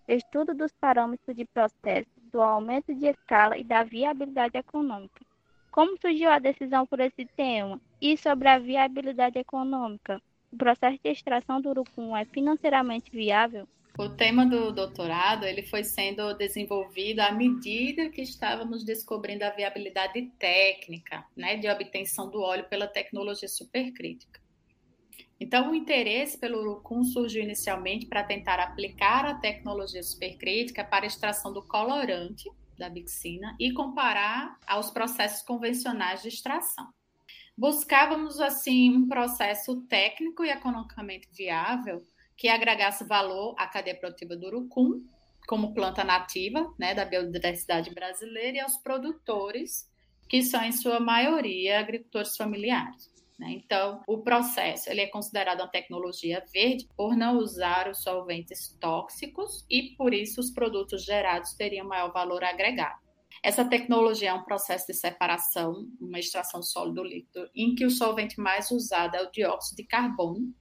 Estudo 0.09 0.55
dos 0.55 0.73
parâmetros 0.73 1.37
de 1.37 1.45
processo, 1.45 2.09
do 2.33 2.41
aumento 2.41 2.95
de 2.95 3.07
escala 3.07 3.59
e 3.59 3.65
da 3.65 3.85
viabilidade 3.85 4.57
econômica. 4.57 5.25
Como 5.71 5.97
surgiu 6.01 6.31
a 6.31 6.39
decisão 6.39 6.87
por 6.87 7.01
esse 7.01 7.25
tema? 7.37 7.81
E 8.01 8.17
sobre 8.17 8.49
a 8.49 8.59
viabilidade 8.59 9.39
econômica? 9.39 10.23
O 10.51 10.57
processo 10.57 10.99
de 11.05 11.11
extração 11.11 11.61
do 11.61 11.69
urucum 11.69 12.17
é 12.17 12.25
financeiramente 12.25 13.11
viável? 13.11 13.69
O 13.99 14.09
tema 14.09 14.47
do 14.47 14.73
doutorado 14.73 15.45
ele 15.45 15.63
foi 15.63 15.85
sendo 15.85 16.33
desenvolvido 16.33 17.21
à 17.21 17.31
medida 17.31 18.09
que 18.09 18.23
estávamos 18.23 18.85
descobrindo 18.85 19.45
a 19.45 19.51
viabilidade 19.51 20.23
técnica 20.39 21.27
né, 21.37 21.59
de 21.59 21.69
obtenção 21.69 22.31
do 22.31 22.41
óleo 22.41 22.65
pela 22.71 22.87
tecnologia 22.87 23.49
supercrítica. 23.49 24.41
Então, 25.39 25.71
o 25.71 25.75
interesse 25.75 26.39
pelo 26.39 26.61
urucum 26.61 27.05
surgiu 27.05 27.43
inicialmente 27.43 28.07
para 28.07 28.25
tentar 28.25 28.59
aplicar 28.59 29.27
a 29.27 29.35
tecnologia 29.35 30.03
supercrítica 30.03 30.83
para 30.83 31.05
extração 31.05 31.53
do 31.53 31.63
colorante 31.63 32.51
da 32.79 32.89
bixina 32.89 33.55
e 33.61 33.73
comparar 33.73 34.59
aos 34.67 34.91
processos 34.91 35.43
convencionais 35.43 36.23
de 36.23 36.29
extração. 36.29 36.89
Buscávamos, 37.61 38.41
assim, 38.41 38.89
um 38.89 39.07
processo 39.07 39.83
técnico 39.83 40.43
e 40.43 40.49
economicamente 40.49 41.29
viável 41.31 42.03
que 42.35 42.49
agregasse 42.49 43.05
valor 43.05 43.55
à 43.59 43.67
cadeia 43.67 43.95
produtiva 43.95 44.35
do 44.35 44.47
urucum, 44.47 45.05
como 45.47 45.75
planta 45.75 46.03
nativa 46.03 46.73
né, 46.79 46.95
da 46.95 47.05
biodiversidade 47.05 47.93
brasileira, 47.93 48.57
e 48.57 48.61
aos 48.61 48.79
produtores, 48.79 49.87
que 50.27 50.43
são, 50.43 50.65
em 50.65 50.73
sua 50.73 51.01
maioria, 51.01 51.81
agricultores 51.81 52.35
familiares. 52.35 53.13
Né? 53.39 53.51
Então, 53.51 54.03
o 54.07 54.23
processo 54.23 54.89
ele 54.89 55.03
é 55.03 55.07
considerado 55.09 55.61
uma 55.61 55.69
tecnologia 55.69 56.43
verde 56.51 56.89
por 56.97 57.15
não 57.15 57.37
usar 57.37 57.91
os 57.91 58.03
solventes 58.03 58.75
tóxicos 58.81 59.67
e, 59.69 59.95
por 59.99 60.15
isso, 60.15 60.41
os 60.41 60.51
produtos 60.51 61.05
gerados 61.05 61.53
teriam 61.53 61.87
maior 61.87 62.11
valor 62.11 62.43
agregado. 62.43 63.10
Essa 63.43 63.65
tecnologia 63.65 64.31
é 64.31 64.35
um 64.35 64.45
processo 64.45 64.87
de 64.87 64.95
separação, 64.95 65.89
uma 65.99 66.19
extração 66.19 66.63
sólido 66.63 67.03
líquido, 67.03 67.49
em 67.55 67.75
que 67.75 67.87
o 67.87 67.91
solvente 67.91 68.39
mais 68.39 68.71
usado 68.71 69.17
é 69.17 69.23
o 69.23 69.31
dióxido 69.31 69.77
de 69.77 69.85
carbono, 69.85 70.55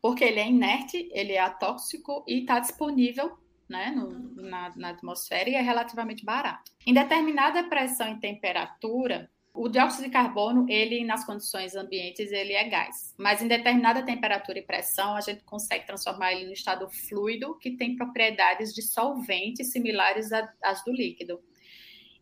porque 0.00 0.24
ele 0.24 0.40
é 0.40 0.48
inerte, 0.48 1.08
ele 1.12 1.32
é 1.32 1.40
atóxico 1.40 2.24
e 2.26 2.40
está 2.40 2.60
disponível 2.60 3.36
né, 3.68 3.90
no, 3.90 4.34
na, 4.36 4.72
na 4.74 4.88
atmosfera 4.90 5.50
e 5.50 5.54
é 5.54 5.60
relativamente 5.60 6.24
barato. 6.24 6.72
Em 6.86 6.94
determinada 6.94 7.64
pressão 7.64 8.10
e 8.10 8.20
temperatura, 8.20 9.30
o 9.52 9.68
dióxido 9.68 10.04
de 10.04 10.10
carbono, 10.10 10.66
ele 10.68 11.04
nas 11.04 11.24
condições 11.24 11.74
ambientes, 11.74 12.30
ele 12.30 12.52
é 12.52 12.68
gás, 12.68 13.14
mas 13.18 13.42
em 13.42 13.48
determinada 13.48 14.02
temperatura 14.02 14.58
e 14.58 14.62
pressão, 14.62 15.16
a 15.16 15.20
gente 15.20 15.42
consegue 15.44 15.86
transformar 15.86 16.32
ele 16.32 16.46
no 16.46 16.52
estado 16.52 16.88
fluido, 16.88 17.58
que 17.58 17.76
tem 17.76 17.96
propriedades 17.96 18.72
de 18.72 18.82
solvente 18.82 19.64
similares 19.64 20.30
às 20.62 20.84
do 20.84 20.92
líquido. 20.92 21.40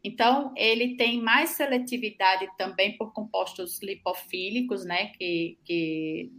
Então, 0.05 0.53
ele 0.55 0.97
tem 0.97 1.23
mais 1.23 1.51
seletividade 1.51 2.47
também 2.59 2.95
por 2.99 3.15
compostos 3.15 3.81
lipofílicos, 3.81 4.85
né, 4.85 5.07
que, 5.07 5.59
que 5.65 6.31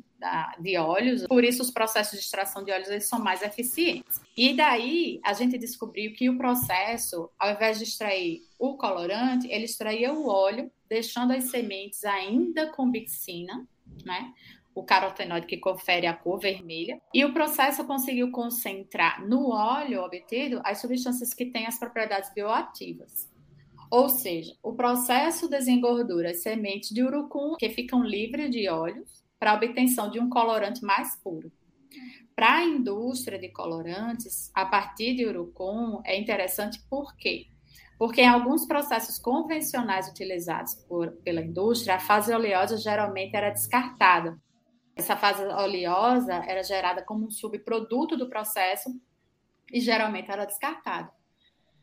de 0.60 0.78
óleos, 0.78 1.26
por 1.28 1.44
isso 1.44 1.62
os 1.62 1.72
processos 1.72 2.20
de 2.20 2.26
extração 2.26 2.64
de 2.64 2.72
óleos 2.72 2.90
eles 2.90 3.08
são 3.08 3.20
mais 3.20 3.42
eficientes. 3.42 4.22
E 4.36 4.54
daí 4.54 5.20
a 5.24 5.34
gente 5.34 5.58
descobriu 5.58 6.14
que 6.14 6.30
o 6.30 6.38
processo, 6.38 7.30
ao 7.38 7.52
invés 7.52 7.78
de 7.78 7.84
extrair 7.84 8.44
o 8.58 8.78
colorante, 8.78 9.48
ele 9.48 9.66
extraía 9.66 10.14
o 10.14 10.28
óleo, 10.28 10.72
deixando 10.88 11.34
as 11.34 11.46
sementes 11.46 12.04
ainda 12.06 12.72
com 12.72 12.90
bixina, 12.90 13.68
né? 14.04 14.34
O 14.74 14.84
carotenoide 14.84 15.48
que 15.48 15.58
confere 15.58 16.06
a 16.06 16.14
cor 16.14 16.40
vermelha. 16.40 17.00
E 17.14 17.24
o 17.24 17.34
processo 17.34 17.86
conseguiu 17.86 18.30
concentrar 18.32 19.26
no 19.26 19.50
óleo 19.50 20.02
obtido 20.02 20.60
as 20.66 20.80
substâncias 20.80 21.34
que 21.34 21.46
têm 21.46 21.66
as 21.66 21.80
propriedades 21.80 22.34
bioativas. 22.34 23.35
Ou 23.90 24.10
seja, 24.10 24.54
o 24.64 24.74
processo 24.74 25.50
desengordura 25.50 26.32
as 26.32 26.42
sementes 26.42 26.90
de 26.90 27.04
urucum 27.04 27.56
que 27.58 27.70
ficam 27.70 28.04
livres 28.04 28.50
de 28.50 28.68
óleos 28.68 29.24
para 29.40 29.52
a 29.52 29.56
obtenção 29.56 30.10
de 30.10 30.20
um 30.20 30.30
colorante 30.30 30.84
mais 30.84 31.16
puro. 31.22 31.52
Para 32.36 32.58
a 32.58 32.66
indústria 32.66 33.40
de 33.40 33.50
colorantes, 33.50 34.52
a 34.54 34.66
partir 34.66 35.16
de 35.16 35.26
urucum 35.26 36.02
é 36.04 36.20
interessante 36.20 36.82
por 36.90 37.16
quê? 37.16 37.48
Porque 37.98 38.22
em 38.22 38.28
alguns 38.28 38.66
processos 38.66 39.18
convencionais 39.18 40.10
utilizados 40.10 40.76
por, 40.88 41.12
pela 41.24 41.42
indústria, 41.42 41.96
a 41.96 42.00
fase 42.00 42.34
oleosa 42.34 42.78
geralmente 42.78 43.36
era 43.36 43.52
descartada. 43.52 44.38
Essa 44.96 45.16
fase 45.16 45.46
oleosa 45.46 46.34
era 46.34 46.62
gerada 46.64 47.04
como 47.04 47.26
um 47.26 47.32
subproduto 47.32 48.18
do 48.18 48.30
processo 48.30 48.90
e 49.72 49.80
geralmente 49.80 50.30
era 50.30 50.46
descartada. 50.46 51.10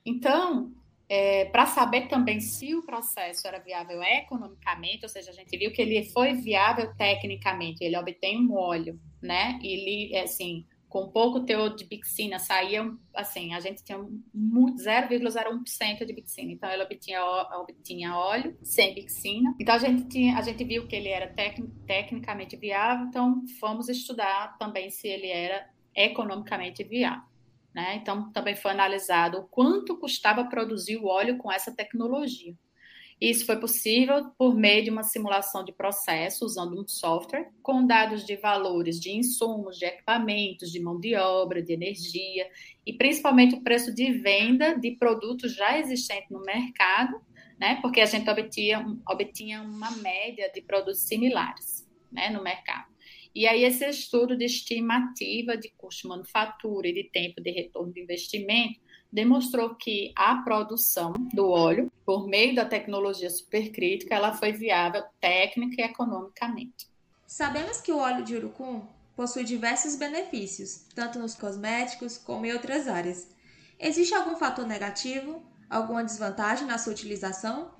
Então, 0.05 0.73
é, 1.15 1.45
para 1.45 1.67
saber 1.67 2.09
também 2.09 2.41
se 2.41 2.75
o 2.75 2.87
processo 2.87 3.47
era 3.47 3.59
viável 3.59 4.03
economicamente, 4.03 5.01
ou 5.03 5.11
seja, 5.11 5.31
a 5.31 5.35
gente 5.35 5.55
viu 5.59 5.71
que 5.71 5.83
ele 5.83 6.07
foi 6.07 6.33
viável 6.33 6.91
tecnicamente, 6.97 7.85
ele 7.85 7.99
obtém 7.99 8.39
um 8.39 8.55
óleo, 8.55 8.99
né? 9.21 9.61
Ele, 9.63 10.17
assim, 10.17 10.65
com 10.89 11.11
pouco 11.11 11.41
teor 11.41 11.77
de 11.77 11.85
bixina, 11.85 12.39
saía, 12.39 12.91
assim, 13.15 13.53
a 13.53 13.61
gente 13.61 13.85
tinha 13.85 13.99
0,01% 13.99 16.07
de 16.07 16.15
bixina, 16.15 16.51
então 16.51 16.71
ele 16.71 16.83
obtinha, 16.83 17.23
obtinha 17.61 18.17
óleo 18.17 18.57
sem 18.63 18.95
bixina. 18.95 19.55
Então 19.61 19.75
a 19.75 19.79
gente, 19.79 20.09
tinha, 20.09 20.39
a 20.39 20.41
gente 20.41 20.65
viu 20.65 20.89
que 20.89 20.97
ele 20.97 21.11
era 21.11 21.27
tec, 21.27 21.63
tecnicamente 21.87 22.57
viável, 22.57 23.09
então 23.09 23.45
fomos 23.61 23.91
estudar 23.91 24.57
também 24.57 24.89
se 24.89 25.09
ele 25.09 25.29
era 25.29 25.69
economicamente 25.95 26.83
viável. 26.83 27.31
Né? 27.75 27.97
Então 27.97 28.31
também 28.33 28.55
foi 28.55 28.71
analisado 28.71 29.39
o 29.39 29.45
quanto 29.45 29.97
custava 29.97 30.45
produzir 30.45 30.97
o 30.99 31.07
óleo 31.07 31.39
com 31.39 31.51
essa 31.51 31.75
tecnologia. 31.75 32.55
Isso 33.23 33.47
foi 33.47 33.57
possível 33.57 34.31
por 34.37 34.53
meio 34.53 34.83
de 34.83 34.91
uma 34.91 35.05
simulação 35.05 35.65
de 35.65 35.71
processo 35.71 36.45
usando 36.45 36.81
um 36.81 36.89
software 36.89 37.49
com 37.63 37.87
dados 37.87 38.27
de 38.27 38.35
valores 38.35 38.99
de 38.99 39.13
insumos, 39.13 39.79
de 39.79 39.85
equipamentos, 39.85 40.73
de 40.73 40.81
mão 40.81 40.99
de 40.99 41.15
obra, 41.15 41.63
de 41.63 41.73
energia 41.73 42.51
e 42.85 42.93
principalmente 42.93 43.55
o 43.55 43.63
preço 43.63 43.95
de 43.95 44.11
venda 44.11 44.77
de 44.77 44.91
produtos 44.97 45.55
já 45.55 45.79
existentes 45.79 46.31
no 46.31 46.43
mercado, 46.43 47.23
né? 47.61 47.79
Porque 47.81 48.01
a 48.01 48.07
gente 48.07 48.29
obtinha, 48.29 48.85
obtinha 49.09 49.63
uma 49.63 49.93
média 49.93 50.51
de 50.53 50.61
produtos 50.61 51.03
similares, 51.03 51.89
né, 52.11 52.29
no 52.29 52.43
mercado. 52.43 52.92
E 53.35 53.47
aí 53.47 53.65
esse 53.65 53.89
estudo 53.89 54.37
de 54.37 54.45
estimativa 54.45 55.57
de 55.57 55.71
custo 55.77 56.03
de 56.03 56.09
manufatura 56.09 56.89
e 56.89 56.93
de 56.93 57.05
tempo 57.05 57.41
de 57.41 57.51
retorno 57.51 57.93
de 57.93 58.03
investimento 58.03 58.81
demonstrou 59.11 59.75
que 59.75 60.13
a 60.17 60.37
produção 60.37 61.13
do 61.35 61.49
óleo, 61.49 61.93
por 62.05 62.27
meio 62.27 62.55
da 62.55 62.65
tecnologia 62.65 63.29
supercrítica, 63.29 64.15
ela 64.15 64.33
foi 64.33 64.53
viável 64.53 65.03
técnica 65.21 65.83
e 65.83 65.85
economicamente. 65.85 66.87
Sabemos 67.27 67.81
que 67.81 67.93
o 67.93 67.99
óleo 67.99 68.25
de 68.25 68.37
urucum 68.37 68.87
possui 69.15 69.45
diversos 69.45 69.97
benefícios, 69.97 70.87
tanto 70.95 71.19
nos 71.19 71.35
cosméticos 71.35 72.17
como 72.17 72.47
em 72.47 72.53
outras 72.53 72.89
áreas. 72.89 73.29
Existe 73.79 74.15
algum 74.15 74.37
fator 74.37 74.67
negativo, 74.67 75.43
alguma 75.69 76.05
desvantagem 76.05 76.67
na 76.67 76.79
sua 76.79 76.93
utilização? 76.93 77.71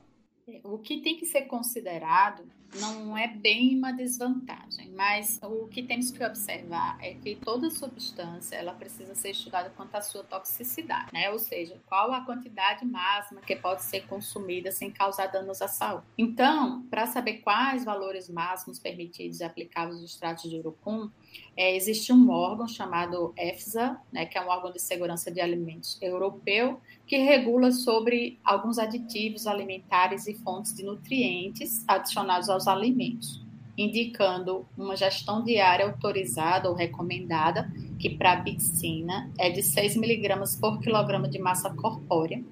O 0.65 0.79
que 0.79 1.01
tem 1.01 1.17
que 1.17 1.27
ser 1.27 1.43
considerado 1.43 2.45
não 2.79 3.17
é 3.17 3.29
bem 3.29 3.77
uma 3.77 3.93
desvantagem, 3.93 4.91
mas 4.97 5.39
o 5.43 5.67
que 5.69 5.83
temos 5.83 6.11
que 6.11 6.25
observar 6.25 6.99
é 7.01 7.15
que 7.15 7.37
toda 7.37 7.71
substância 7.71 8.57
ela 8.57 8.73
precisa 8.73 9.15
ser 9.15 9.31
estudada 9.31 9.71
quanto 9.77 9.95
à 9.95 10.01
sua 10.01 10.23
toxicidade, 10.23 11.13
né? 11.13 11.31
Ou 11.31 11.39
seja, 11.39 11.81
qual 11.87 12.13
a 12.13 12.23
quantidade 12.23 12.85
máxima 12.85 13.41
que 13.41 13.57
pode 13.57 13.83
ser 13.83 14.07
consumida 14.07 14.71
sem 14.71 14.91
causar 14.91 15.27
danos 15.27 15.61
à 15.61 15.69
saúde. 15.69 16.05
Então, 16.17 16.83
para 16.91 17.07
saber 17.07 17.39
quais 17.39 17.85
valores 17.85 18.29
máximos 18.29 18.79
permitidos 18.79 19.41
e 19.41 19.45
aplicáveis 19.45 20.01
dos 20.01 20.11
extratos 20.11 20.49
de 20.49 20.57
urucum, 20.57 21.11
é, 21.57 21.77
existe 21.77 22.13
um 22.13 22.31
órgão 22.31 22.67
chamado 22.67 23.33
EFSA, 23.37 23.99
né, 24.11 24.25
que 24.25 24.39
é 24.39 24.45
um 24.45 24.49
órgão 24.49 24.73
de 24.73 24.81
segurança 24.81 25.31
de 25.31 25.41
alimentos 25.41 25.99
europeu, 26.01 26.81
que 27.07 27.19
regula 27.19 27.73
sobre 27.73 28.39
alguns 28.43 28.79
aditivos 28.79 29.47
alimentares 29.47 30.27
e 30.27 30.35
fontes 30.35 30.75
de 30.75 30.83
nutrientes 30.83 31.85
adicionados 31.87 32.49
aos 32.49 32.62
alimentos, 32.67 33.45
indicando 33.77 34.67
uma 34.77 34.97
gestão 34.97 35.43
diária 35.43 35.87
autorizada 35.87 36.69
ou 36.69 36.75
recomendada, 36.75 37.71
que 37.99 38.11
para 38.11 38.33
a 38.33 38.37
bixina 38.37 39.31
é 39.39 39.51
de 39.51 39.63
6 39.63 39.97
mg 39.97 40.61
por 40.61 40.81
quilograma 40.81 41.29
de 41.29 41.39
massa 41.39 41.71
corpórea 41.75 42.43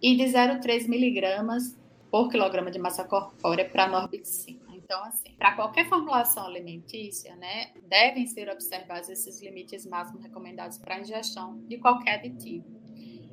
e 0.00 0.16
de 0.16 0.24
0,3 0.24 0.86
mg 0.86 1.76
por 2.10 2.28
quilograma 2.28 2.70
de 2.70 2.78
massa 2.78 3.04
corpórea 3.04 3.68
para 3.68 3.84
a 3.84 3.88
norbixina. 3.88 4.60
Então, 4.74 5.02
assim, 5.04 5.32
para 5.38 5.52
qualquer 5.52 5.88
formulação 5.88 6.44
alimentícia, 6.44 7.34
né, 7.36 7.70
devem 7.88 8.26
ser 8.26 8.50
observados 8.50 9.08
esses 9.08 9.40
limites 9.40 9.86
máximos 9.86 10.22
recomendados 10.22 10.76
para 10.76 11.00
ingestão 11.00 11.58
de 11.66 11.78
qualquer 11.78 12.16
aditivo. 12.16 12.66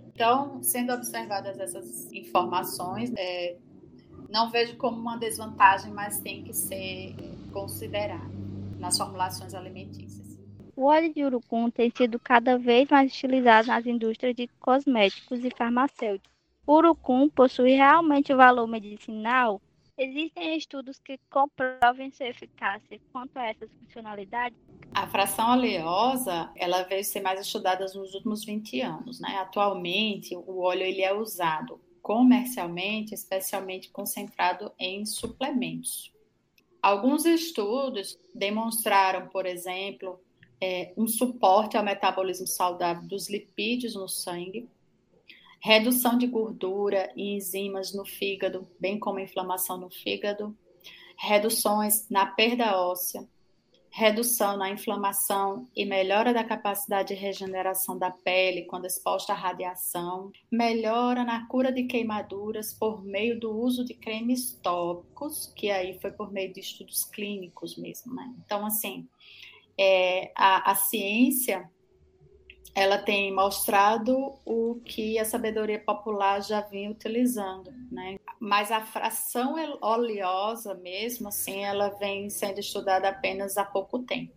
Então, 0.07 0.63
sendo 0.63 0.93
observadas 0.93 1.59
essas 1.59 2.11
informações, 2.13 3.11
é, 3.17 3.57
não 4.29 4.49
vejo 4.49 4.77
como 4.77 4.99
uma 4.99 5.17
desvantagem, 5.17 5.91
mas 5.91 6.19
tem 6.19 6.43
que 6.43 6.53
ser 6.53 7.15
considerado 7.51 8.31
nas 8.79 8.97
formulações 8.97 9.53
alimentícias. 9.53 10.39
O 10.75 10.85
óleo 10.85 11.13
de 11.13 11.25
urucum 11.25 11.69
tem 11.69 11.91
sido 11.95 12.17
cada 12.19 12.57
vez 12.57 12.87
mais 12.89 13.11
utilizado 13.11 13.67
nas 13.67 13.85
indústrias 13.85 14.35
de 14.35 14.47
cosméticos 14.59 15.43
e 15.43 15.49
farmacêuticos. 15.49 16.31
O 16.65 16.75
urucum 16.75 17.27
possui 17.27 17.71
realmente 17.71 18.31
o 18.31 18.37
valor 18.37 18.67
medicinal 18.67 19.59
Existem 19.99 20.55
estudos 20.55 20.97
que 20.97 21.19
comprovem 21.29 22.09
sua 22.09 22.27
eficácia 22.27 23.01
quanto 23.11 23.35
a 23.35 23.47
essas 23.47 23.69
funcionalidades? 23.69 24.57
A 24.93 25.05
fração 25.05 25.51
oleosa, 25.57 26.49
ela 26.55 26.83
veio 26.83 27.03
ser 27.03 27.19
mais 27.19 27.41
estudada 27.41 27.83
nos 27.83 28.13
últimos 28.13 28.45
20 28.45 28.79
anos, 28.79 29.19
né? 29.19 29.35
Atualmente, 29.41 30.33
o 30.33 30.61
óleo 30.61 30.83
ele 30.83 31.01
é 31.01 31.13
usado 31.13 31.81
comercialmente, 32.09 33.13
especialmente 33.13 33.91
concentrado 33.91 34.71
em 34.79 35.05
suplementos. 35.05 36.11
Alguns 36.81 37.23
estudos 37.23 38.17
demonstraram, 38.33 39.27
por 39.27 39.45
exemplo, 39.45 40.19
é, 40.59 40.91
um 40.97 41.07
suporte 41.07 41.77
ao 41.77 41.83
metabolismo 41.83 42.47
saudável 42.47 43.07
dos 43.07 43.29
lipídios 43.29 43.93
no 43.93 44.09
sangue, 44.09 44.67
redução 45.59 46.17
de 46.17 46.25
gordura 46.25 47.13
e 47.15 47.35
enzimas 47.35 47.93
no 47.93 48.03
fígado, 48.03 48.67
bem 48.79 48.97
como 48.97 49.19
inflamação 49.19 49.77
no 49.77 49.91
fígado, 49.91 50.57
reduções 51.15 52.09
na 52.09 52.25
perda 52.25 52.75
óssea, 52.75 53.23
redução 53.91 54.57
na 54.57 54.69
inflamação 54.69 55.67
e 55.75 55.85
melhora 55.85 56.33
da 56.33 56.43
capacidade 56.43 57.13
de 57.13 57.19
regeneração 57.19 57.97
da 57.97 58.11
pele 58.11 58.65
quando 58.65 58.85
exposta 58.85 59.33
à 59.33 59.35
radiação, 59.35 60.31
melhora 60.51 61.23
na 61.23 61.47
cura 61.47 61.71
de 61.71 61.83
queimaduras 61.83 62.73
por 62.73 63.03
meio 63.03 63.39
do 63.39 63.51
uso 63.51 63.83
de 63.83 63.93
cremes 63.93 64.59
tópicos, 64.61 65.51
que 65.55 65.71
aí 65.71 65.99
foi 65.99 66.11
por 66.11 66.31
meio 66.31 66.53
de 66.53 66.59
estudos 66.59 67.03
clínicos 67.05 67.77
mesmo, 67.77 68.13
né? 68.13 68.33
Então, 68.45 68.65
assim, 68.65 69.07
é, 69.77 70.31
a, 70.35 70.71
a 70.71 70.75
ciência 70.75 71.69
ela 72.75 72.97
tem 72.97 73.33
mostrado 73.33 74.35
o 74.45 74.79
que 74.85 75.17
a 75.19 75.25
sabedoria 75.25 75.79
popular 75.79 76.41
já 76.41 76.61
vinha 76.61 76.91
utilizando, 76.91 77.71
né? 77.91 78.17
Mas 78.39 78.71
a 78.71 78.81
fração 78.81 79.55
oleosa 79.81 80.73
mesmo, 80.75 81.27
assim, 81.27 81.63
ela 81.63 81.89
vem 81.89 82.29
sendo 82.29 82.59
estudada 82.59 83.09
apenas 83.09 83.57
há 83.57 83.65
pouco 83.65 83.99
tempo. 83.99 84.33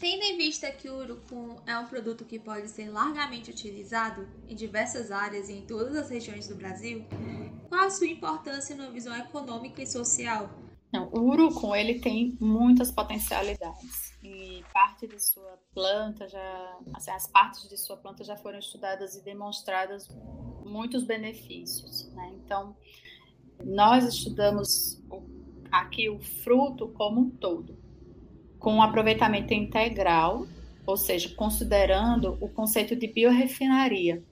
Tendo 0.00 0.22
em 0.22 0.36
vista 0.38 0.70
que 0.70 0.88
o 0.88 0.96
urucum 0.96 1.56
é 1.66 1.78
um 1.78 1.86
produto 1.86 2.24
que 2.24 2.38
pode 2.38 2.68
ser 2.68 2.88
largamente 2.88 3.50
utilizado 3.50 4.26
em 4.48 4.54
diversas 4.54 5.10
áreas 5.12 5.50
e 5.50 5.52
em 5.52 5.62
todas 5.62 5.94
as 5.94 6.08
regiões 6.08 6.48
do 6.48 6.54
Brasil, 6.54 7.04
qual 7.68 7.82
a 7.86 7.90
sua 7.90 8.06
importância 8.06 8.74
na 8.74 8.88
visão 8.88 9.14
econômica 9.16 9.82
e 9.82 9.86
social? 9.86 10.48
Não, 10.90 11.08
o 11.12 11.20
urucum 11.20 11.76
ele 11.76 12.00
tem 12.00 12.36
muitas 12.40 12.90
potencialidades 12.90 14.18
e 14.30 14.64
parte 14.72 15.06
de 15.06 15.18
sua 15.18 15.58
planta 15.74 16.28
já, 16.28 16.78
assim, 16.94 17.10
as 17.10 17.26
partes 17.26 17.68
de 17.68 17.76
sua 17.76 17.96
planta 17.96 18.22
já 18.22 18.36
foram 18.36 18.58
estudadas 18.58 19.16
e 19.16 19.24
demonstradas 19.24 20.08
muitos 20.64 21.02
benefícios, 21.02 22.08
né? 22.12 22.32
Então, 22.34 22.76
nós 23.64 24.04
estudamos 24.04 25.02
aqui 25.70 26.08
o 26.08 26.20
fruto 26.20 26.88
como 26.88 27.20
um 27.20 27.30
todo, 27.30 27.76
com 28.58 28.74
um 28.74 28.82
aproveitamento 28.82 29.52
integral, 29.52 30.46
ou 30.86 30.96
seja, 30.96 31.34
considerando 31.34 32.38
o 32.40 32.48
conceito 32.48 32.94
de 32.94 33.06
biorefinaria. 33.06 34.22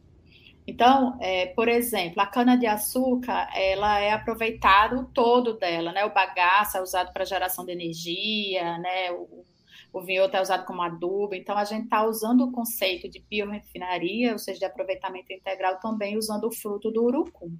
Então, 0.66 1.16
é, 1.20 1.46
por 1.46 1.66
exemplo, 1.66 2.20
a 2.20 2.26
cana-de-açúcar, 2.26 3.48
ela 3.54 3.98
é 4.00 4.12
aproveitado 4.12 5.10
todo 5.14 5.54
dela, 5.54 5.92
né? 5.92 6.04
O 6.04 6.12
bagaço 6.12 6.76
é 6.76 6.82
usado 6.82 7.12
para 7.12 7.24
geração 7.24 7.64
de 7.64 7.72
energia, 7.72 8.76
né? 8.78 9.10
O, 9.12 9.46
o 9.92 10.02
vinho 10.02 10.24
é 10.24 10.40
usado 10.40 10.66
como 10.66 10.82
adubo, 10.82 11.34
então 11.34 11.56
a 11.56 11.64
gente 11.64 11.84
está 11.84 12.06
usando 12.06 12.44
o 12.44 12.52
conceito 12.52 13.08
de 13.08 13.20
biorefinaria, 13.20 14.32
ou 14.32 14.38
seja, 14.38 14.58
de 14.58 14.64
aproveitamento 14.64 15.32
integral, 15.32 15.80
também 15.80 16.16
usando 16.16 16.44
o 16.44 16.52
fruto 16.52 16.90
do 16.90 17.04
urucum. 17.04 17.56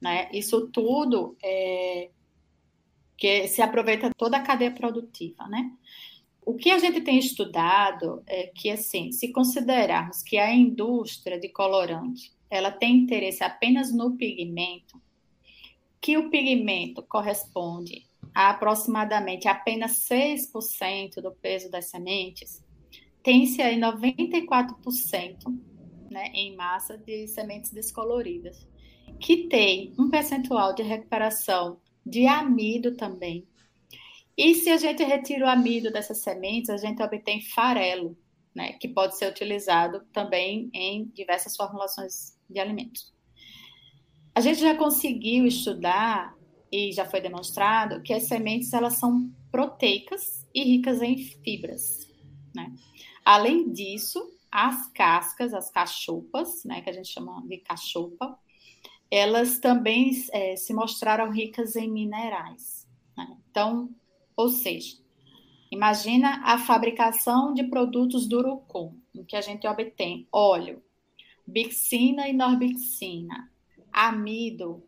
Né? 0.00 0.28
Isso 0.32 0.68
tudo 0.68 1.36
é, 1.42 2.10
que 3.16 3.48
se 3.48 3.62
aproveita 3.62 4.10
toda 4.16 4.36
a 4.36 4.42
cadeia 4.42 4.70
produtiva, 4.70 5.46
né? 5.48 5.70
O 6.42 6.54
que 6.54 6.70
a 6.70 6.78
gente 6.78 7.02
tem 7.02 7.18
estudado 7.18 8.22
é 8.26 8.46
que, 8.46 8.70
assim, 8.70 9.12
se 9.12 9.30
considerarmos 9.30 10.22
que 10.22 10.38
a 10.38 10.52
indústria 10.52 11.38
de 11.38 11.50
colorante 11.50 12.32
ela 12.48 12.72
tem 12.72 12.96
interesse 12.96 13.44
apenas 13.44 13.94
no 13.94 14.16
pigmento, 14.16 15.00
que 16.00 16.16
o 16.16 16.30
pigmento 16.30 17.02
corresponde 17.02 18.09
a 18.34 18.50
aproximadamente 18.50 19.48
apenas 19.48 20.06
6% 20.08 21.20
do 21.22 21.32
peso 21.32 21.70
das 21.70 21.86
sementes, 21.86 22.64
tem-se 23.22 23.60
aí 23.60 23.78
94% 23.78 25.36
né, 26.10 26.26
em 26.34 26.56
massa 26.56 26.98
de 26.98 27.28
sementes 27.28 27.72
descoloridas, 27.72 28.66
que 29.18 29.48
tem 29.48 29.92
um 29.98 30.08
percentual 30.08 30.74
de 30.74 30.82
recuperação 30.82 31.80
de 32.04 32.26
amido 32.26 32.96
também. 32.96 33.46
E 34.36 34.54
se 34.54 34.70
a 34.70 34.76
gente 34.76 35.04
retira 35.04 35.46
o 35.46 35.48
amido 35.48 35.92
dessas 35.92 36.18
sementes, 36.18 36.70
a 36.70 36.76
gente 36.76 37.02
obtém 37.02 37.42
farelo, 37.42 38.16
né, 38.54 38.72
que 38.74 38.88
pode 38.88 39.16
ser 39.16 39.30
utilizado 39.30 40.02
também 40.12 40.70
em 40.72 41.06
diversas 41.08 41.54
formulações 41.54 42.38
de 42.48 42.58
alimentos. 42.58 43.14
A 44.34 44.40
gente 44.40 44.60
já 44.60 44.74
conseguiu 44.76 45.46
estudar 45.46 46.34
e 46.70 46.92
já 46.92 47.04
foi 47.04 47.20
demonstrado 47.20 48.02
que 48.02 48.12
as 48.12 48.24
sementes 48.24 48.72
elas 48.72 48.94
são 48.94 49.30
proteicas 49.50 50.46
e 50.54 50.62
ricas 50.62 51.02
em 51.02 51.16
fibras, 51.16 52.08
né? 52.54 52.74
Além 53.24 53.70
disso, 53.72 54.20
as 54.50 54.88
cascas, 54.92 55.54
as 55.54 55.70
cachopas, 55.70 56.64
né, 56.64 56.80
que 56.80 56.90
a 56.90 56.92
gente 56.92 57.08
chama 57.08 57.42
de 57.46 57.58
cachopa, 57.58 58.38
elas 59.10 59.58
também 59.58 60.10
é, 60.32 60.56
se 60.56 60.72
mostraram 60.72 61.30
ricas 61.30 61.76
em 61.76 61.90
minerais. 61.90 62.88
Né? 63.16 63.36
Então, 63.50 63.90
ou 64.36 64.48
seja, 64.48 64.96
imagina 65.70 66.40
a 66.44 66.58
fabricação 66.58 67.52
de 67.52 67.64
produtos 67.64 68.26
do 68.26 68.38
urucum, 68.38 68.96
em 69.14 69.24
que 69.24 69.36
a 69.36 69.40
gente 69.40 69.66
obtém 69.66 70.26
óleo, 70.32 70.82
bixina 71.46 72.28
e 72.28 72.32
norbixina, 72.32 73.50
amido. 73.92 74.82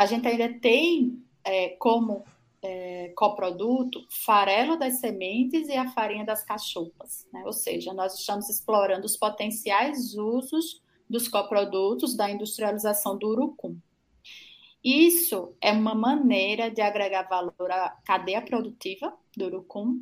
A 0.00 0.06
gente 0.06 0.26
ainda 0.26 0.48
tem 0.48 1.22
é, 1.44 1.76
como 1.78 2.24
é, 2.62 3.12
coproduto 3.14 4.02
farelo 4.08 4.78
das 4.78 4.98
sementes 4.98 5.68
e 5.68 5.74
a 5.74 5.90
farinha 5.90 6.24
das 6.24 6.42
cachopas. 6.42 7.26
Né? 7.30 7.42
Ou 7.44 7.52
seja, 7.52 7.92
nós 7.92 8.18
estamos 8.18 8.48
explorando 8.48 9.04
os 9.04 9.18
potenciais 9.18 10.14
usos 10.14 10.80
dos 11.06 11.28
coprodutos 11.28 12.16
da 12.16 12.30
industrialização 12.30 13.18
do 13.18 13.28
urucum. 13.28 13.76
Isso 14.82 15.54
é 15.60 15.70
uma 15.70 15.94
maneira 15.94 16.70
de 16.70 16.80
agregar 16.80 17.28
valor 17.28 17.70
à 17.70 17.90
cadeia 18.02 18.40
produtiva 18.40 19.14
do 19.36 19.44
urucum. 19.44 20.00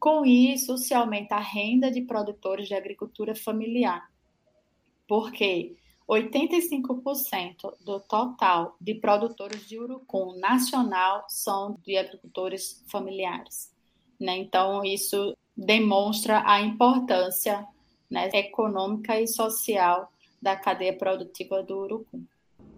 Com 0.00 0.26
isso, 0.26 0.76
se 0.76 0.92
aumenta 0.92 1.36
a 1.36 1.40
renda 1.40 1.88
de 1.88 2.00
produtores 2.00 2.66
de 2.66 2.74
agricultura 2.74 3.32
familiar, 3.32 4.10
porque 5.06 5.76
85% 6.08 7.74
do 7.84 7.98
total 8.00 8.76
de 8.80 8.94
produtores 8.94 9.66
de 9.68 9.78
urucum 9.78 10.38
nacional 10.38 11.24
são 11.28 11.76
de 11.84 11.96
agricultores 11.96 12.84
familiares. 12.88 13.74
Né? 14.18 14.36
Então, 14.36 14.84
isso 14.84 15.36
demonstra 15.56 16.42
a 16.46 16.60
importância 16.60 17.66
né, 18.10 18.28
econômica 18.32 19.20
e 19.20 19.26
social 19.26 20.12
da 20.40 20.54
cadeia 20.54 20.96
produtiva 20.96 21.62
do 21.62 21.78
urucum. 21.78 22.24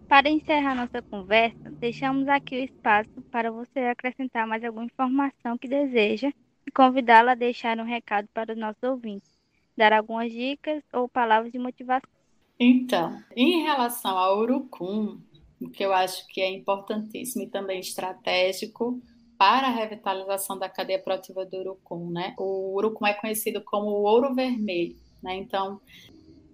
Para 0.08 0.30
encerrar 0.30 0.74
nossa 0.74 1.02
conversa, 1.02 1.70
deixamos 1.72 2.28
aqui 2.28 2.56
o 2.56 2.64
espaço 2.64 3.20
para 3.30 3.50
você 3.50 3.80
acrescentar 3.80 4.46
mais 4.46 4.64
alguma 4.64 4.86
informação 4.86 5.58
que 5.58 5.68
deseja 5.68 6.32
e 6.66 6.70
convidá-la 6.70 7.32
a 7.32 7.34
deixar 7.34 7.78
um 7.78 7.84
recado 7.84 8.26
para 8.32 8.52
os 8.52 8.58
nossos 8.58 8.82
ouvintes, 8.82 9.30
dar 9.76 9.92
algumas 9.92 10.32
dicas 10.32 10.82
ou 10.94 11.08
palavras 11.10 11.52
de 11.52 11.58
motivação. 11.58 12.17
Então, 12.58 13.22
em 13.36 13.62
relação 13.62 14.16
ao 14.16 14.40
urucum, 14.40 15.20
o 15.60 15.68
que 15.70 15.84
eu 15.84 15.92
acho 15.92 16.26
que 16.28 16.40
é 16.40 16.50
importantíssimo 16.50 17.44
e 17.44 17.48
também 17.48 17.80
estratégico 17.80 19.00
para 19.38 19.68
a 19.68 19.70
revitalização 19.70 20.58
da 20.58 20.68
cadeia 20.68 20.98
produtiva 20.98 21.46
do 21.46 21.56
urucum, 21.58 22.10
né? 22.10 22.34
O 22.36 22.76
urucum 22.76 23.06
é 23.06 23.14
conhecido 23.14 23.62
como 23.64 23.86
o 23.86 24.02
ouro 24.02 24.34
vermelho, 24.34 24.96
né? 25.22 25.36
Então, 25.36 25.80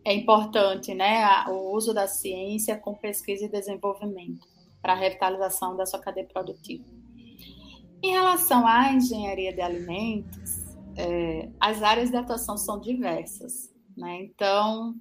é 0.05 0.13
importante, 0.13 0.95
né, 0.95 1.25
o 1.49 1.75
uso 1.75 1.95
da 1.95 2.07
ciência 2.07 2.77
com 2.77 2.95
pesquisa 2.95 3.47
e 3.47 3.49
desenvolvimento 3.49 4.47
para 4.83 4.93
a 4.93 4.97
revitalização 4.97 5.75
da 5.77 5.87
sua 5.87 5.99
cadeia 5.99 6.27
produtiva. 6.27 6.85
Em 8.03 8.11
relação 8.11 8.67
à 8.67 8.93
engenharia 8.93 9.51
de 9.51 9.63
alimentos, 9.63 10.77
é, 10.95 11.49
as 11.59 11.83
áreas 11.83 12.11
de 12.11 12.17
atuação 12.19 12.59
são 12.59 12.79
diversas, 12.79 13.73
né? 13.97 14.25
Então, 14.25 14.95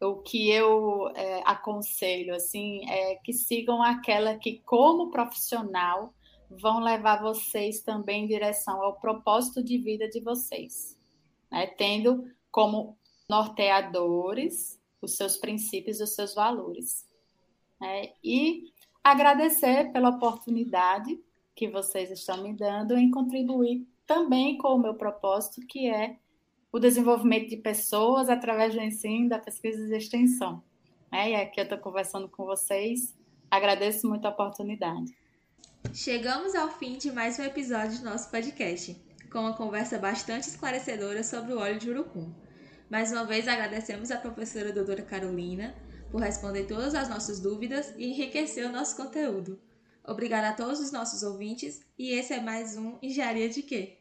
o 0.00 0.16
que 0.16 0.50
eu 0.50 1.08
é, 1.14 1.42
aconselho 1.44 2.34
assim 2.34 2.88
é 2.88 3.16
que 3.16 3.32
sigam 3.32 3.82
aquela 3.82 4.36
que, 4.36 4.60
como 4.60 5.10
profissional, 5.10 6.14
vão 6.50 6.80
levar 6.80 7.20
vocês 7.20 7.82
também 7.82 8.24
em 8.24 8.28
direção 8.28 8.82
ao 8.82 8.98
propósito 8.98 9.62
de 9.62 9.76
vida 9.78 10.08
de 10.08 10.20
vocês, 10.20 10.96
né? 11.50 11.66
tendo 11.66 12.24
como 12.50 12.96
norteadores 13.28 14.80
os 15.02 15.16
seus 15.16 15.36
princípios 15.36 16.00
e 16.00 16.02
os 16.04 16.14
seus 16.14 16.34
valores. 16.34 17.06
Né? 17.80 18.12
E 18.22 18.72
agradecer 19.02 19.92
pela 19.92 20.10
oportunidade 20.10 21.20
que 21.54 21.68
vocês 21.68 22.10
estão 22.10 22.42
me 22.42 22.54
dando 22.54 22.96
em 22.96 23.10
contribuir 23.10 23.86
também 24.06 24.56
com 24.56 24.68
o 24.68 24.78
meu 24.78 24.94
propósito, 24.94 25.66
que 25.66 25.88
é 25.88 26.16
o 26.70 26.78
desenvolvimento 26.78 27.48
de 27.48 27.56
pessoas 27.56 28.28
através 28.28 28.74
do 28.74 28.80
ensino, 28.80 29.28
da 29.28 29.38
pesquisa 29.38 29.94
e 29.94 29.96
extensão. 29.96 30.62
É, 31.10 31.30
e 31.30 31.34
aqui 31.34 31.60
eu 31.60 31.64
estou 31.64 31.78
conversando 31.78 32.28
com 32.28 32.44
vocês. 32.44 33.16
Agradeço 33.50 34.06
muito 34.06 34.26
a 34.26 34.30
oportunidade. 34.30 35.16
Chegamos 35.94 36.54
ao 36.54 36.68
fim 36.68 36.98
de 36.98 37.10
mais 37.10 37.38
um 37.38 37.42
episódio 37.42 37.98
do 37.98 38.04
nosso 38.04 38.30
podcast, 38.30 38.94
com 39.32 39.40
uma 39.40 39.56
conversa 39.56 39.98
bastante 39.98 40.48
esclarecedora 40.48 41.22
sobre 41.24 41.54
o 41.54 41.58
óleo 41.58 41.78
de 41.78 41.90
urucum. 41.90 42.30
Mais 42.90 43.10
uma 43.12 43.24
vez 43.24 43.48
agradecemos 43.48 44.10
à 44.10 44.18
professora 44.18 44.72
doutora 44.72 45.02
Carolina 45.02 45.74
por 46.10 46.20
responder 46.20 46.64
todas 46.64 46.94
as 46.94 47.08
nossas 47.08 47.40
dúvidas 47.40 47.94
e 47.96 48.06
enriquecer 48.06 48.66
o 48.66 48.72
nosso 48.72 48.96
conteúdo. 48.96 49.58
Obrigada 50.06 50.48
a 50.48 50.54
todos 50.54 50.80
os 50.80 50.90
nossos 50.90 51.22
ouvintes 51.22 51.80
e 51.98 52.10
esse 52.12 52.32
é 52.32 52.40
mais 52.40 52.76
um 52.76 52.98
Engenharia 53.02 53.48
de 53.48 53.62
Quê? 53.62 53.98